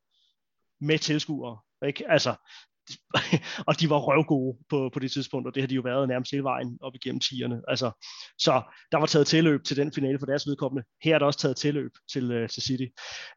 [0.80, 1.58] med tilskuere.
[1.86, 2.10] Ikke?
[2.10, 2.34] Altså,
[3.68, 6.30] og de var røvgode på, på det tidspunkt, og det har de jo været nærmest
[6.30, 7.62] hele vejen op igennem tierne.
[7.68, 7.90] Altså,
[8.38, 8.62] så
[8.92, 10.88] der var taget tilløb til den finale for deres vedkommende.
[11.02, 12.86] Her er der også taget tilløb til, uh, til City.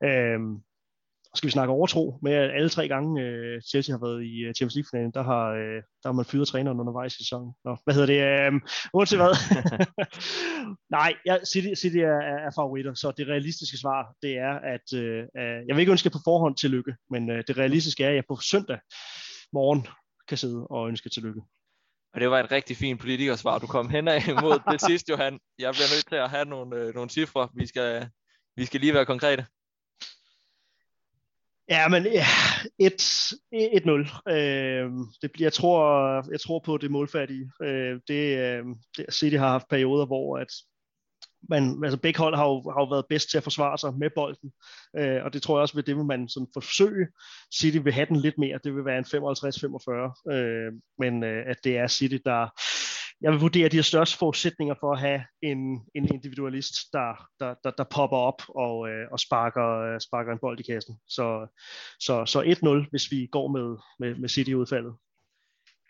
[0.03, 0.55] Øhm,
[1.35, 4.53] skal vi snakke overtro med, at alle tre gange uh, Chelsea har været i uh,
[4.53, 7.53] Champions League-finalen, der har, uh, der har man fyret træneren undervejs i sæsonen.
[7.65, 8.47] Nå, hvad hedder det?
[8.47, 8.61] Um,
[8.93, 9.33] uanset hvad.
[10.97, 14.87] Nej, ja, City, City er, er, er favoritter, så det realistiske svar, det er, at
[14.93, 15.23] uh,
[15.67, 18.37] jeg vil ikke ønske på forhånd tillykke, men uh, det realistiske er, at jeg på
[18.51, 18.79] søndag
[19.53, 19.87] morgen
[20.27, 21.41] kan sidde og ønske tillykke.
[22.13, 25.39] Og det var et rigtig fint politikersvar, du kom hen af mod det sidste, Johan.
[25.59, 27.49] Jeg bliver nødt til at have nogle, øh, nogle cifre.
[27.53, 28.09] Vi skal,
[28.55, 29.45] vi skal lige være konkrete.
[31.69, 32.25] Ja, men ja,
[32.83, 34.31] 1-0.
[34.31, 34.91] Øh,
[35.21, 37.51] det bliver, jeg, tror, jeg tror på det målfærdige.
[37.61, 38.65] Øh, det, øh,
[39.11, 40.51] City har haft perioder, hvor at
[41.49, 44.09] man, altså begge hold har jo, har jo været bedst til at forsvare sig med
[44.15, 44.51] bolden,
[44.97, 47.07] øh, og det tror jeg også, ved det vil man sådan forsøge.
[47.59, 51.57] City vil have den lidt mere, det vil være en 55-45, øh, men øh, at
[51.63, 52.47] det er City, der,
[53.21, 55.59] jeg vil vurdere de har største forudsætninger for at have en,
[55.95, 60.39] en individualist, der, der, der, der popper op og, øh, og sparker, øh, sparker en
[60.41, 60.95] bold i kassen.
[61.07, 61.47] Så,
[61.99, 64.93] så, så 1-0, hvis vi går med, med, med City-udfaldet.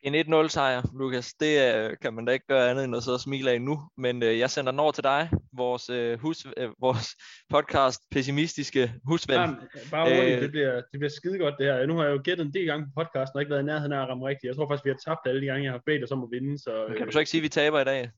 [0.03, 3.15] En 1-0 sejr, Lukas, det øh, kan man da ikke gøre andet end at sidde
[3.15, 3.79] og smile af nu.
[3.97, 7.07] Men øh, jeg sender den over til dig, vores, øh, hus, øh, vores
[7.49, 9.35] podcast pessimistiske husven.
[9.35, 9.55] Jamen,
[9.91, 11.85] bare roligt, øh, det, bliver, det bliver skide godt det her.
[11.85, 13.93] Nu har jeg jo gættet en del gange på podcasten, og ikke været i nærheden
[13.93, 14.49] af at ramme rigtigt.
[14.49, 16.29] Jeg tror faktisk, vi har tabt alle de gange, jeg har bedt os om at
[16.31, 16.57] vinde.
[16.59, 18.09] Så, øh, kan du så ikke sige, at vi taber i dag?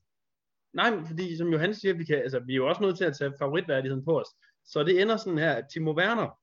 [0.74, 3.16] Nej, fordi som Johan siger, vi, kan, altså, vi er jo også nødt til at
[3.16, 4.28] tage favoritværdigheden på os.
[4.64, 6.38] Så det ender sådan her, at Timo Werner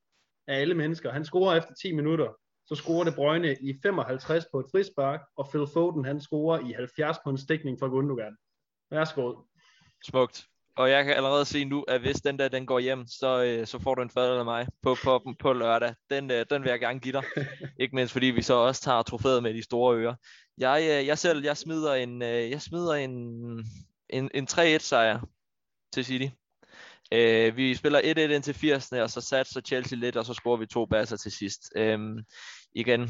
[0.47, 2.29] af alle mennesker, han scorer efter 10 minutter
[2.69, 6.73] så scorer det Brøgne i 55 på et frispark, og Phil Foden han scorer i
[6.73, 8.37] 70 på en stikning fra Gundogan.
[8.91, 9.33] Værsgo.
[10.03, 10.45] Smukt.
[10.77, 13.67] og jeg kan allerede se nu, at hvis den der den går hjem, så, øh,
[13.67, 15.95] så får du en fadel af mig på poppen på lørdag.
[16.09, 17.23] Den, øh, den vil jeg gerne give dig.
[17.81, 20.15] Ikke mindst fordi vi så også tager trofæet med de store ører.
[20.57, 23.11] Jeg, øh, jeg selv, jeg smider en, jeg smider en,
[24.09, 25.25] en, en 3-1 sejr
[25.93, 26.35] til City.
[27.11, 30.65] Øh, vi spiller 1-1 indtil 80, og så satser Chelsea lidt, og så scorer vi
[30.65, 31.71] to basser til sidst.
[31.75, 31.99] Øh,
[32.75, 33.09] igen,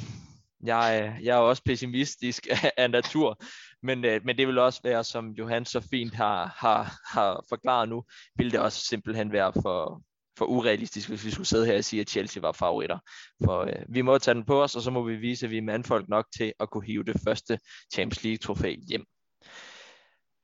[0.64, 2.47] jeg, jeg er også pessimistisk
[2.78, 3.38] af, natur,
[3.84, 7.89] men, øh, men det vil også være, som Johan så fint har, har, har forklaret
[7.89, 8.04] nu,
[8.36, 10.02] vil det også simpelthen være for,
[10.38, 12.97] for urealistisk, hvis vi skulle sidde her og sige, at Chelsea var favoritter.
[13.45, 15.58] For øh, vi må tage den på os, og så må vi vise, at vi
[15.58, 17.60] er mandfolk nok til at kunne hive det første
[17.93, 19.06] Champions League trofæ hjem.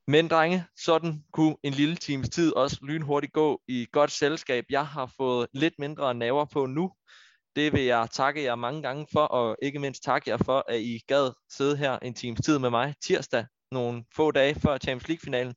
[0.08, 4.66] Men drenge, sådan kunne en lille times tid også lynhurtigt gå i godt selskab.
[4.70, 6.92] Jeg har fået lidt mindre naver på nu.
[7.56, 10.82] Det vil jeg takke jer mange gange for, og ikke mindst takke jer for, at
[10.82, 15.08] I gad sidde her en times tid med mig tirsdag, nogle få dage før Champions
[15.08, 15.56] League-finalen.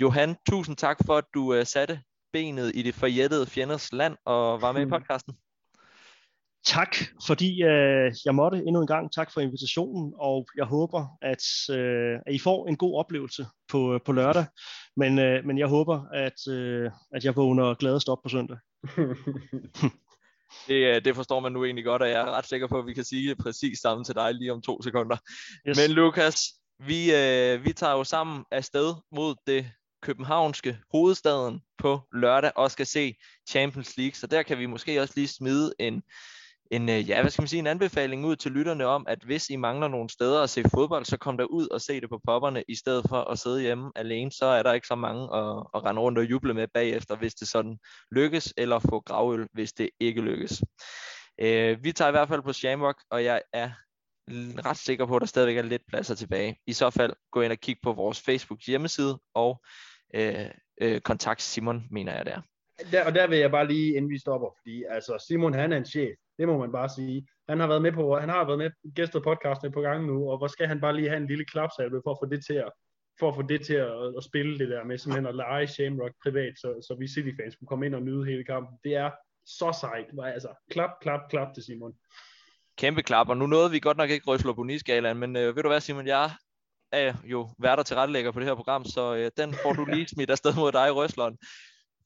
[0.00, 4.62] Johan, tusind tak for, at du uh, satte benet i det forjættede fjenders land og
[4.62, 5.34] var med i podcasten.
[6.66, 6.96] Tak,
[7.26, 9.12] fordi øh, jeg måtte endnu en gang.
[9.12, 14.00] Tak for invitationen, og jeg håber, at, øh, at I får en god oplevelse på,
[14.04, 14.46] på lørdag.
[14.96, 18.56] Men, øh, men jeg håber, at, øh, at jeg vågner gladest op på søndag.
[20.68, 22.86] det, øh, det forstår man nu egentlig godt, og jeg er ret sikker på, at
[22.86, 25.16] vi kan sige det præcis samme til dig lige om to sekunder.
[25.68, 25.78] Yes.
[25.78, 26.40] Men Lukas,
[26.78, 29.70] vi, øh, vi tager jo sammen afsted mod det
[30.02, 33.14] københavnske hovedstaden på lørdag og skal se
[33.48, 36.02] Champions League, så der kan vi måske også lige smide en,
[36.70, 39.50] en, øh, ja, hvad skal man sige, en anbefaling ud til lytterne om, at hvis
[39.50, 42.20] I mangler nogle steder at se fodbold, så kom der ud og se det på
[42.24, 45.66] popperne, i stedet for at sidde hjemme alene, så er der ikke så mange at,
[45.74, 47.78] at rende rundt og juble med bagefter, hvis det sådan
[48.10, 50.62] lykkes, eller få gravøl, hvis det ikke lykkes.
[51.40, 53.70] Øh, vi tager i hvert fald på Shamrock, og jeg er
[54.66, 56.56] ret sikker på, at der stadigvæk er lidt pladser tilbage.
[56.66, 59.62] I så fald gå ind og kig på vores Facebook hjemmeside, og
[60.14, 60.46] øh,
[60.80, 62.40] øh, kontakt Simon, mener jeg der.
[62.92, 63.04] der.
[63.04, 65.84] Og der vil jeg bare lige, inden vi stopper, fordi altså Simon han er en
[65.84, 67.26] chef, det må man bare sige.
[67.48, 70.38] Han har været med på, han har været med gæstet podcasten på gang nu, og
[70.38, 72.70] hvor skal han bare lige have en lille klapsalve for at få det til at,
[73.18, 76.14] for at få det til at, at spille det der med simpelthen at lege Shamrock
[76.22, 78.78] privat, så, så vi City-fans kunne komme ind og nyde hele kampen.
[78.84, 79.10] Det er
[79.46, 80.06] så sejt.
[80.34, 81.94] Altså, klap, klap, klap til Simon.
[82.78, 85.62] Kæmpe klap, og nu nåede vi godt nok ikke Røsler på skalaen men øh, ved
[85.62, 86.30] du hvad Simon, jeg
[86.92, 90.08] er jo værter til rettelægger på det her program, så øh, den får du lige
[90.08, 91.38] smidt afsted mod dig, Røsleren.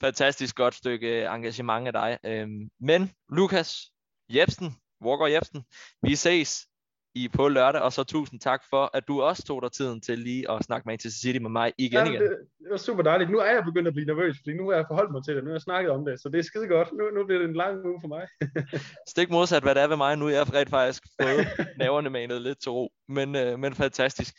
[0.00, 2.18] Fantastisk godt stykke øh, engagement af dig.
[2.24, 2.48] Øh,
[2.80, 3.91] men Lukas,
[4.34, 4.74] Jebsen,
[5.04, 5.64] Walker Jebsen.
[6.02, 6.66] Vi ses
[7.14, 10.18] i på lørdag, og så tusind tak for, at du også tog dig tiden til
[10.18, 12.20] lige at snakke Manchester City med mig igen ja, igen.
[12.22, 13.30] Det, det var super dejligt.
[13.30, 15.44] Nu er jeg begyndt at blive nervøs, fordi nu har jeg forholdt mig til det,
[15.44, 16.92] nu har jeg snakket om det, så det er skide godt.
[16.92, 18.26] Nu, nu bliver det en lang uge for mig.
[19.12, 21.46] Stik modsat, hvad det er ved mig, nu er jeg rent faktisk fået
[21.82, 24.34] naverne manet lidt til ro, men, øh, men fantastisk.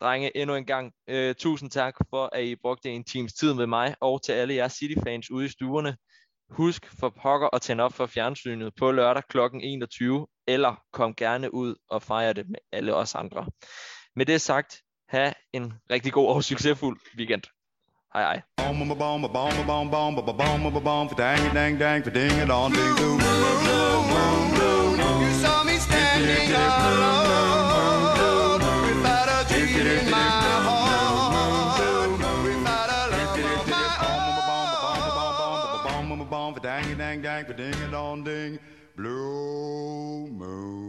[0.00, 3.66] Drenge, endnu en gang, øh, tusind tak for, at I brugte en times tid med
[3.66, 5.96] mig, og til alle jer City-fans ude i stuerne.
[6.50, 9.38] Husk for pokker at tænde op for fjernsynet på lørdag kl.
[9.60, 13.46] 21, eller kom gerne ud og fejre det med alle os andre.
[14.16, 17.42] Med det sagt, have en rigtig god og succesfuld weekend.
[18.12, 18.42] Hej hej.
[25.22, 27.47] You saw me standing alone
[36.98, 38.58] dang dang ding a dong ding.
[38.96, 40.87] Blue moon